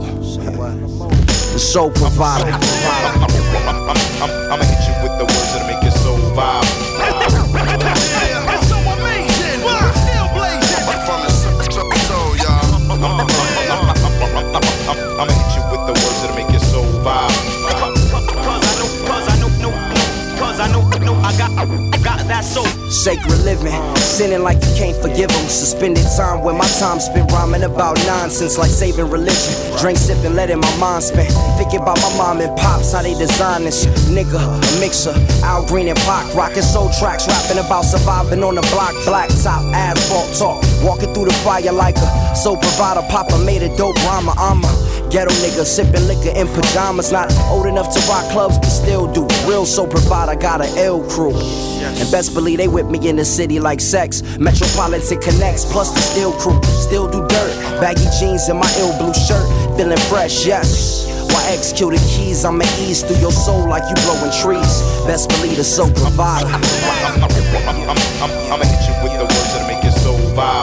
[1.53, 2.49] the so provider.
[2.49, 2.61] I'm,
[4.23, 4.72] I'm, I'm,
[22.93, 25.47] Sacred living, sinning like you can't forgive them.
[25.49, 29.53] Suspended time where my time spent rhyming about nonsense like saving religion.
[29.79, 31.25] Drink, sipping, letting my mind spin.
[31.57, 33.87] Thinking about my mom and pops, how they design this.
[34.13, 35.13] Nigga, a mixer,
[35.43, 39.65] Al Green and Pac, rocking soul tracks, rapping about surviving on the block, black top,
[39.73, 40.63] asphalt talk.
[40.83, 43.01] Walking through the fire like a soul provider.
[43.09, 44.33] Papa made a dope rhymer.
[44.37, 47.11] I'm a ghetto nigga, sipping liquor in pajamas.
[47.11, 49.25] Not old enough to rock clubs, but still do.
[49.49, 51.33] Real soul provider, got an L crew.
[51.83, 54.21] And best believe they with me in the city like sex.
[54.37, 56.61] Metropolitan connects, plus the steel crew.
[56.63, 57.53] Still do dirt.
[57.79, 59.47] Baggy jeans and my ill blue shirt.
[59.77, 61.07] Feeling fresh, yes.
[61.31, 62.43] Why execute the keys?
[62.45, 64.81] I'ma ease through your soul like you blowing trees.
[65.07, 66.47] Best believe the soul provider.
[66.47, 66.57] I'ma
[68.65, 70.62] hit you with the words that'll make your soul vibe.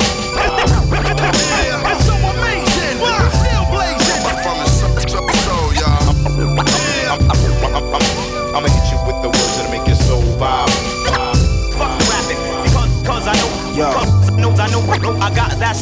[15.00, 15.39] No, I got
[15.70, 15.72] I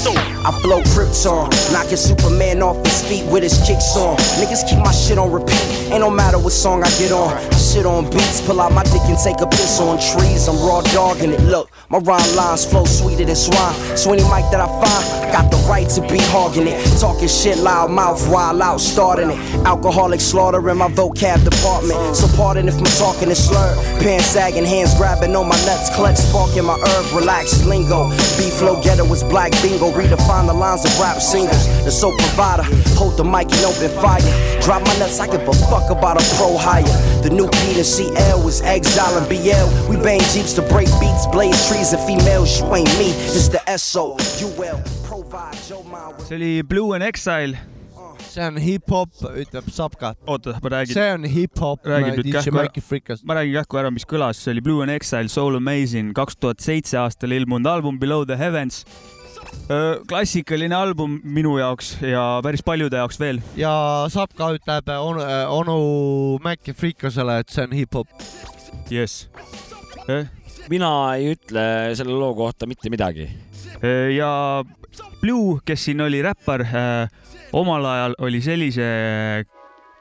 [0.60, 4.18] flow Krypton, knocking Superman off his feet with his kicks on.
[4.36, 5.64] Niggas keep my shit on repeat.
[5.88, 7.32] Ain't no matter what song I get on.
[7.32, 10.46] I shit on beats, pull out my dick and take a piss on trees.
[10.46, 11.40] I'm raw dogging it.
[11.40, 13.74] Look, my rhyme lines flow sweeter than swine.
[13.96, 16.76] So any mic that I find, I got the right to be hogging it.
[17.00, 19.38] Talking shit loud mouth, wild out, starting it.
[19.64, 22.14] Alcoholic slaughter in my vocab department.
[22.14, 23.78] So pardon if my talking is slurred.
[24.02, 28.10] Pants sagging, hands grabbing on my nuts, clutch sparking my herb, relaxed lingo.
[28.36, 29.96] B flow getter was black bingo.
[29.96, 31.66] Redefine the lines of rap singles.
[31.84, 32.64] The soap provider,
[32.94, 34.20] hold the mic and open fire.
[34.60, 36.84] Drop my nuts, I give a fuck about a pro hire.
[37.22, 39.90] The new Peter CL was Exile and BL.
[39.90, 42.60] We bang jeeps to break beats, blaze trees and females.
[42.60, 44.16] You ain't me, it's the SO.
[44.38, 47.54] You will provide Joe Mile with see oli Blue and Exile.
[48.28, 49.08] see on hip-hop,
[49.40, 50.14] ütleb Sapka.
[50.26, 50.94] oota, ma räägin.
[50.94, 53.24] see on hip-hop, räägin nüüd DJ kähku Maci Freekas.
[53.24, 56.60] ma räägin kähku ära, mis kõlas, see oli Blue and Exile Soul Amazing kaks tuhat
[56.60, 58.84] seitse aastal ilmunud album Below the Heavens.
[60.08, 63.40] Klassikaline album minu jaoks ja päris paljude jaoks veel.
[63.56, 63.72] ja
[64.12, 65.76] Sapka ütleb onu, onu
[66.44, 68.08] Maci Freekasele, et see on hip-hop.
[68.90, 69.28] jess.
[70.72, 71.66] mina ei ütle
[71.98, 73.28] selle loo kohta mitte midagi.
[74.16, 74.64] ja
[75.20, 76.64] Blue, kes siin oli räppar,
[77.52, 78.88] omal ajal oli sellise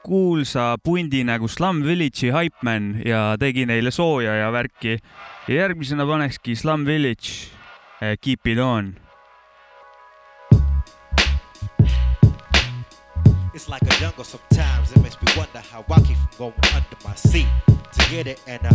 [0.08, 4.98] kuulsa pundi nagu Slum Village'i Hype Man ja tegi neile sooja ja värki.
[5.48, 7.52] ja järgmisena panekski Slum Village
[8.00, 8.94] eh, Keep it on.
[13.58, 14.92] It's like a jungle sometimes.
[14.92, 17.48] It makes me wonder how I keep from going under my seat
[17.92, 18.40] to get it.
[18.46, 18.72] And uh,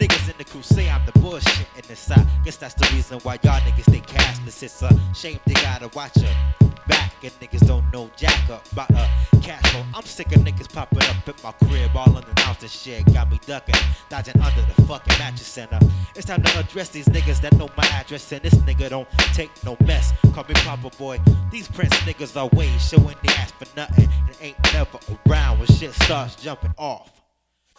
[0.00, 2.26] niggas in the crew say I'm the bullshit in this side.
[2.44, 4.62] Guess that's the reason why y'all niggas stay cashless.
[4.62, 6.54] It's a shame they gotta watch a
[6.88, 9.08] back and niggas don't know jack up about a
[9.40, 9.84] cash flow.
[9.94, 13.12] I'm sick of niggas popping up at my crib all unannounced and shit.
[13.12, 13.74] Got me ducking,
[14.08, 15.76] dodging under the fucking mattress center.
[15.76, 19.08] Uh, it's time to address these niggas that know my address and this nigga don't
[19.34, 20.12] take no mess.
[20.34, 21.20] Call me Papa Boy.
[21.50, 25.68] These Prince niggas are way showing the ass for nothing and ain't never around when
[25.68, 27.21] shit starts jumping off.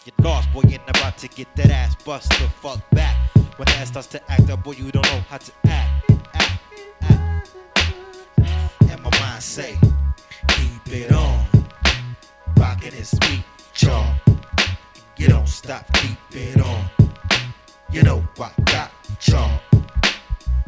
[0.06, 3.16] Get lost, boy, ain't about to get that ass bust the fuck back.
[3.56, 6.12] When the ass starts to act up, boy, you don't know how to act.
[6.34, 6.62] Act,
[7.04, 7.51] act.
[8.89, 9.78] And my mind say,
[10.49, 11.45] keep it on.
[12.58, 13.45] Rockin' his beat,
[13.78, 14.14] y'all.
[15.16, 16.86] You don't stop, keep it on.
[17.89, 18.91] You know I got
[19.22, 19.58] y'all.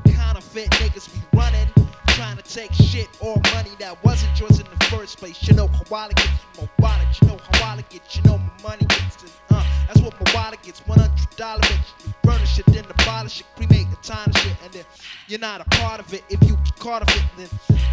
[0.08, 1.68] Counterfeit niggas be running,
[2.16, 5.46] trying to take shit or money that wasn't yours in the first place.
[5.46, 8.70] You know how I get my wallet, you know how I get, you know my
[8.70, 12.06] money gets to, uh, that's what my wallet gets, $100 bitch.
[12.06, 14.86] You furnish it, then abolish it, cremate the time and shit, and then
[15.28, 16.24] you're not a part of it.
[16.30, 17.50] If you caught of it, then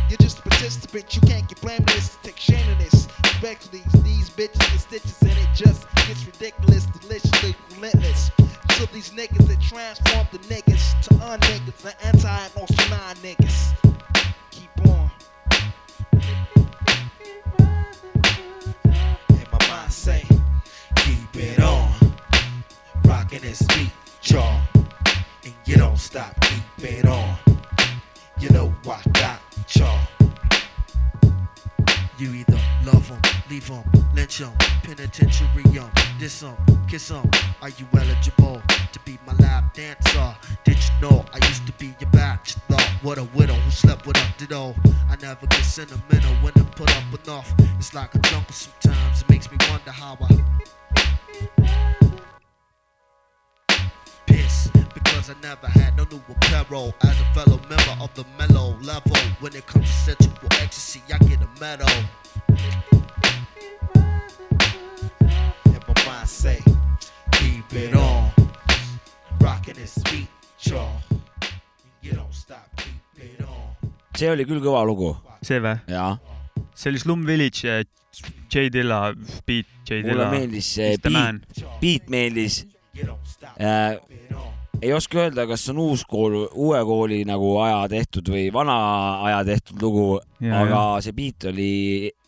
[0.08, 1.16] you're just a participant.
[1.16, 3.08] You can't get blamed for this, take shame in this.
[3.24, 8.30] Respectfully, these bitches get stitches, and it just gets ridiculous, deliciously relentless.
[8.76, 13.74] To these niggas that transform the niggas to un-niggas, the anti and also non-niggas.
[14.84, 15.10] Keep.
[19.28, 20.24] And my mind say,
[20.96, 21.92] keep it on.
[23.04, 23.90] Rockin' his beat,
[24.22, 24.60] y'all.
[25.44, 26.34] And you don't stop,
[33.52, 33.84] leave 'em,
[34.14, 34.50] lynch 'em,
[34.82, 36.56] penitentiary 'em, diss 'em,
[36.88, 37.22] kiss 'em.
[37.60, 40.34] Are you eligible to be my lap dancer?
[40.64, 42.80] Did you know I used to be your bachelor?
[43.02, 44.74] What a widow who slept with a ditto.
[45.10, 47.52] I never get sentimental when I put up enough.
[47.78, 49.20] It's like a jungle sometimes.
[49.20, 50.32] It makes me wonder how I
[54.26, 58.78] piss because I never had no new apparel as a fellow member of the mellow
[58.80, 59.16] level.
[59.40, 61.92] When it comes to sensual ecstasy, I get a medal.
[67.72, 68.30] Keep it on.
[69.40, 70.28] Rockin' his beat,
[70.60, 71.00] y'all.
[72.02, 73.92] You don't stop, keep it on.
[74.18, 75.14] see oli küll kõva lugu.
[75.42, 75.78] see või?
[75.90, 76.18] jaa.
[76.76, 77.78] see oli Slum Village,
[78.52, 79.00] J Dilla,
[79.48, 80.30] Beat, J mulle Dilla.
[80.34, 81.48] meeldis see beat,
[81.80, 82.60] beat meeldis
[83.56, 83.96] äh,.
[84.82, 88.76] ei oska öelda, kas see on uus kool, uue kooli nagu aja tehtud või vana
[89.30, 90.06] aja tehtud lugu,
[90.42, 91.72] Ja, aga see beat oli,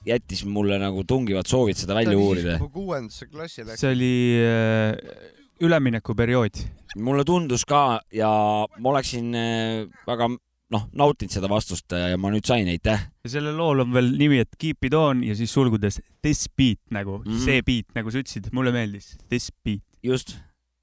[0.06, 2.58] jättis mulle nagu tungivad soovid seda välja uurida.
[2.72, 3.80] kuuendasse klassi läks.
[3.82, 6.64] see oli äh, üleminekuperiood.
[6.96, 8.30] mulle tundus ka ja
[8.78, 10.28] ma oleksin äh, väga
[10.74, 13.08] noh, nautinud seda vastust ja ma nüüd sain, aitäh.
[13.24, 16.80] ja sellel lool on veel nimi, et Keep it on ja siis sulgudes this beat
[16.90, 17.30] nagu mm.
[17.30, 17.44] -hmm.
[17.44, 19.82] see beat, nagu sa ütlesid, mulle meeldis, this beat.
[20.02, 20.36] just.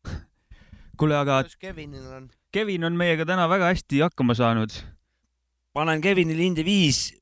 [0.98, 2.30] kuule, aga kuidas Kevinil on?
[2.52, 4.72] Kevin on meiega täna väga hästi hakkama saanud.
[5.74, 7.14] panen Kevinile hinde viis.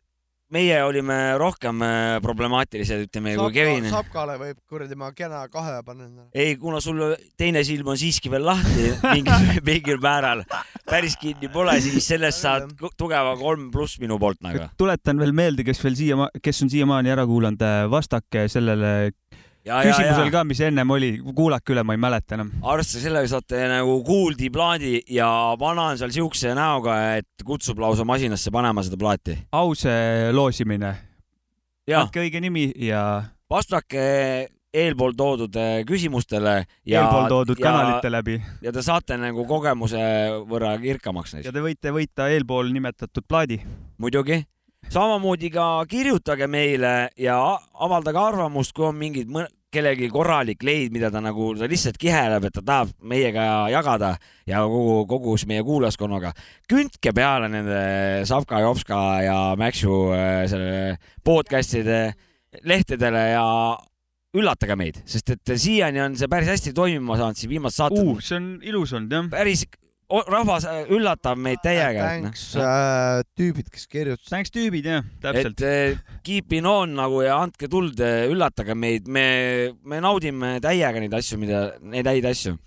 [0.54, 3.90] Meie olime rohkem äh, problemaatilised, ütleme, kui Kevin.
[3.92, 6.28] Sapkale võib kuradi ma kena kahe panna.
[6.34, 7.02] ei, kuna sul
[7.38, 10.44] teine silm on siiski veel lahti mingil, mingil määral,
[10.90, 14.72] päris kinni pole, siis sellest saad tugeva kolm pluss minu poolt nagu.
[14.80, 19.12] tuletan veel meelde, kes veel siia, kes on siiamaani ära kuulanud, vastake sellele
[19.66, 20.34] Ja, ja, küsimusele ja.
[20.34, 22.52] ka, mis ennem oli, kuulake üle, ma ei mäleta enam.
[22.64, 25.28] arvestades sellega saate nagu kuuldi plaadi ja
[25.60, 29.36] vana on seal siukse näoga, et kutsub lausa masinasse panema seda plaati.
[29.52, 30.96] aus äh, loosimine.
[31.90, 33.02] Andke õige nimi ja
[33.50, 34.06] vastake
[34.74, 36.54] eelpool toodud eh, küsimustele
[36.86, 40.02] ja eelpool toodud ja, kanalite läbi ja te saate nagu kogemuse
[40.50, 41.54] võrra kirkamaks neist ja.
[41.56, 43.60] te võite võita eelpool nimetatud plaadi.
[43.98, 44.44] muidugi.
[44.88, 47.38] Samamoodi ka kirjutage meile ja
[47.74, 49.32] avaldage arvamust, kui on mingid
[49.70, 54.16] kellelgi korralik leid, mida ta nagu ta lihtsalt kiheleb, et ta tahab meiega jagada
[54.50, 56.34] ja kogu, kogu meie kuulajaskonnaga.
[56.70, 62.02] kündke peale nende Savka, Jopska ja Maxu äh, selle podcast'ide
[62.66, 63.46] lehtedele ja
[64.38, 68.20] üllatage meid, sest et siiani on see päris hästi toimima saanud, siin viimased saated uh,.
[68.22, 69.30] see on ilus olnud jah.
[69.32, 69.66] päris,
[70.10, 72.08] rahvas äh, üllatab meid täiega.
[72.20, 74.30] Thanks äh, tüübid, kes kirjutasid.
[74.30, 75.62] Thanks tüübid jah, täpselt.
[75.62, 81.02] et eh, keep in on nagu ja andke tuld, üllatage meid, me, me naudime täiega
[81.02, 82.58] neid asju, mida, neid häid asju.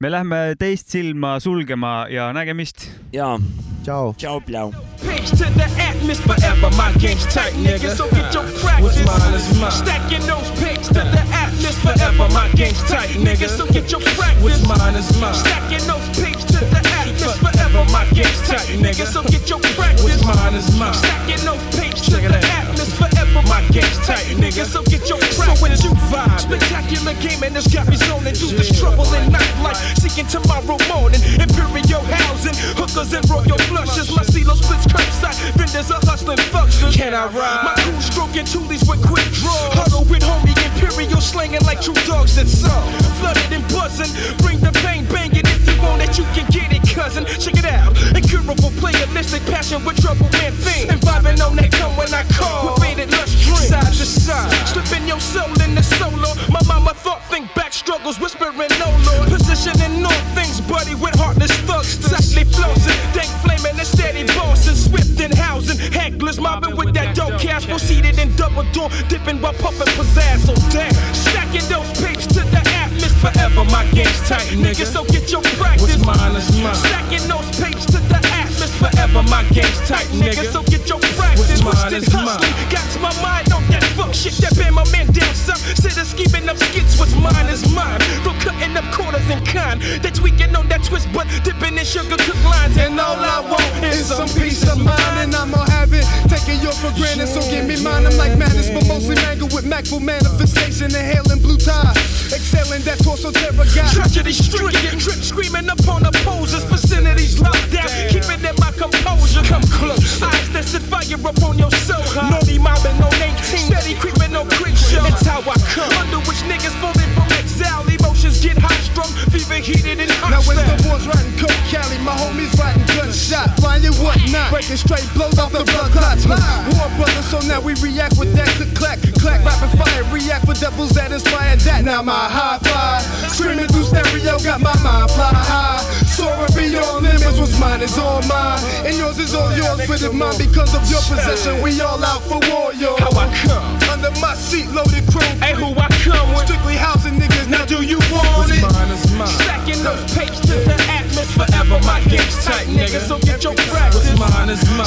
[0.00, 2.88] Me lähme teist silma sulgema ja nägemist.
[3.12, 3.38] ja.
[3.84, 4.14] tšau.
[4.16, 4.72] tšau, pljau.
[5.00, 6.70] Pigs to the atmos forever.
[6.76, 7.94] My game's tight, nigga.
[7.96, 9.76] So get your practice.
[9.76, 12.28] Stacking those pigs to the atmos forever.
[12.32, 13.48] My game's tight, nigga.
[13.48, 14.42] So get your practice.
[14.42, 15.34] What's mine is mine.
[15.34, 17.84] Stacking those pigs to the atmos forever.
[17.92, 19.04] My game's tight, nigga.
[19.04, 20.04] So get your practice.
[20.04, 20.94] What's mine is mine.
[20.94, 23.19] Stacking those pigs to the atmos forever.
[23.30, 24.66] My game's tight, nigga.
[24.66, 25.38] So get your practice.
[25.38, 29.30] So when you vibe, spectacular game and it's got me zoning through this trouble troubling
[29.30, 29.78] nightlife.
[29.98, 34.10] Seeking tomorrow morning, imperial housing, hookers and royal flushes.
[34.10, 36.94] My CeeLo splits curbside, vendors are hustling fuckers.
[36.94, 37.62] Can I ride?
[37.64, 39.78] My crew stroking toolies with quick draw.
[39.78, 42.84] Huddle with homie imperial slinging like true dogs that suck.
[43.20, 45.44] Flooded and buzzing, bring the pain banging.
[45.44, 47.24] If you want it, you can get it, cousin.
[47.38, 47.96] Check it out.
[48.16, 50.90] Incurable playalistic passion with trouble and things.
[50.90, 52.74] And vibing on that come when I call.
[52.74, 53.68] With faded lush dreams.
[53.68, 56.32] Side to side, slipping your soul in the solo.
[56.48, 59.28] My mama thought, think back struggles, whispering no lord.
[59.28, 61.98] Positioning all things, buddy, with heartless thugs.
[62.08, 64.74] Tightly flossing, dank flaming and steady bossing.
[64.74, 67.66] Swift and housing, hecklers mobbing with that dope cash.
[67.66, 70.48] Proceeded in double door, dipping while pumping pizzazz.
[70.70, 70.78] So
[71.12, 73.64] stacking those papes to the atmos forever.
[73.64, 74.86] My game's tight, nigga.
[74.86, 75.98] So get your practice.
[75.98, 76.74] What's mine is mine.
[76.74, 79.22] Stacking those papes to the atmos forever.
[79.24, 80.50] My game's tight, nigga.
[80.52, 81.62] So get your practice.
[81.62, 82.40] What's mine is mine.
[82.70, 85.60] got my mind on that fuck shit that been my man down south.
[85.76, 88.00] Sit a scheming up skits, what's mine is mine.
[88.24, 89.80] Though cutting up quarters in kind.
[90.00, 92.76] They tweaking on that twist, but dipping in sugar cooked lines.
[92.76, 95.16] And all I want is some peace of mind.
[95.20, 97.28] And I'ma have it, taking yours for granted.
[97.28, 100.88] So give me mine, I'm like madness, but mostly mangled with Mac for manifestation.
[100.96, 101.96] Inhaling blue tide,
[102.32, 103.88] exhaling that torso terror guy.
[103.92, 106.64] Tragedy stricken, drip screaming upon opposers.
[106.64, 109.44] Vicinities locked down, keeping in my composure.
[109.44, 112.00] Come close, eyes that set fire upon your soul.
[112.30, 115.04] Naughty mobbing on 18, steady creeping on quick show.
[115.06, 117.19] It's how I come, under which niggas folded
[117.60, 117.88] from.
[117.88, 120.32] Emotions get hot strung, fever heated and hot.
[120.32, 125.04] Now it's the boys riding coke Cali, my homies riding gunshot, flying whatnot, breaking straight
[125.12, 126.24] blows off the blood clots.
[126.24, 130.54] War brothers, so now we react with that click clack, clack, rapid fire, react for
[130.54, 131.84] devils that inspire that.
[131.84, 137.38] Now my high five, screaming through stereo, got my mind fly high, soaring beyond limits.
[137.38, 139.80] What's mine is all mine, and yours is all yours.
[139.86, 142.96] But if mine because of your possession, we all out for war, yo.
[142.96, 145.36] How I come under my seat, loaded chrome.
[145.40, 146.46] Hey, who I come with?
[146.46, 147.48] Strictly housing niggas.
[147.48, 148.62] Now do you want What's it?
[148.62, 149.28] mine is mine.
[149.28, 151.78] Stacking those papes to the atmos forever.
[151.84, 153.00] My game's tight, nigga.
[153.00, 154.08] So get your practice.
[154.16, 154.86] What's mine is mine.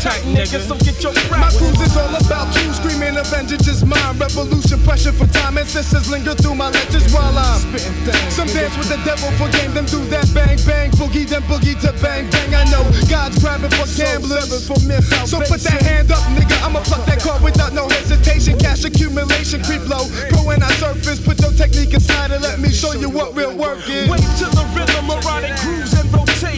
[0.00, 0.58] Tight, nigga.
[0.64, 4.16] So get your My cruise is all about two screaming of vengeance is mine.
[4.18, 5.58] Revolution, pressure for time.
[5.58, 8.32] Ancestors linger through my lectures while I'm spitting things.
[8.32, 10.90] Some dance with the devil for game, them do that bang bang.
[10.96, 12.54] Boogie, then boogie to bang bang.
[12.54, 14.66] I know God's grabbing for gamblers.
[14.66, 14.80] For
[15.28, 16.56] so put that hand up, nigga.
[16.64, 18.58] I'ma pluck that card without no hesitation.
[18.58, 20.08] Cash accumulation, creep low.
[20.32, 21.20] Pro and I surface.
[21.20, 24.08] Put your technique aside and let me show you what real work is.
[24.08, 26.10] Wave to the rhythm, erotic grooves and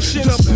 [0.03, 0.49] rotations.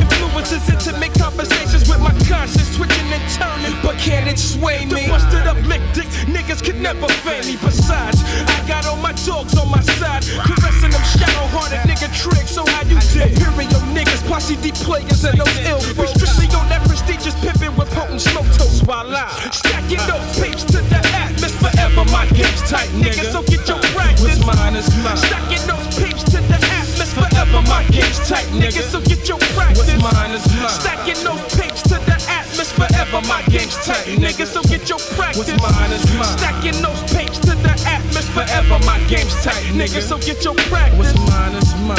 [0.00, 3.76] Influences intimate conversations with my conscience, twitching and turning.
[3.82, 5.04] But can it sway me?
[5.04, 7.56] The busted up lick dick niggas could never fade me.
[7.60, 12.50] Besides, I got all my dogs on my side, caressing them shallow hearted nigga tricks.
[12.50, 13.36] So how you did?
[13.36, 17.90] Imperial niggas, posse D players, and those ill We strictly on that prestigious pimpin' with
[17.90, 18.46] potent smoke
[18.86, 22.04] while I stacking those papes to the atmos forever.
[22.12, 23.32] My game's tight, nigga.
[23.32, 24.22] So get your practice.
[24.22, 25.16] What's mine is mine.
[25.16, 26.83] Stacking those papes to the atmos
[27.14, 27.62] forever.
[27.70, 29.78] My game's tight, nigga, so get your practice.
[29.78, 30.68] What's mine is mine.
[30.68, 32.88] Stacking those papes to the atmosphere.
[32.88, 35.38] Forever, my game's tight, nigga, so get your practice.
[35.38, 36.38] What's mine is mine.
[36.38, 38.46] Stacking those papes to the atmosphere.
[38.46, 40.98] Forever, my game's tight, nigga, so get your practice.
[40.98, 41.98] What's mine is mine.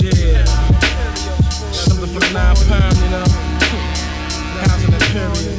[0.00, 0.44] Yeah.
[1.72, 3.26] Something for nine pound, you know.
[4.64, 5.49] Housing and period.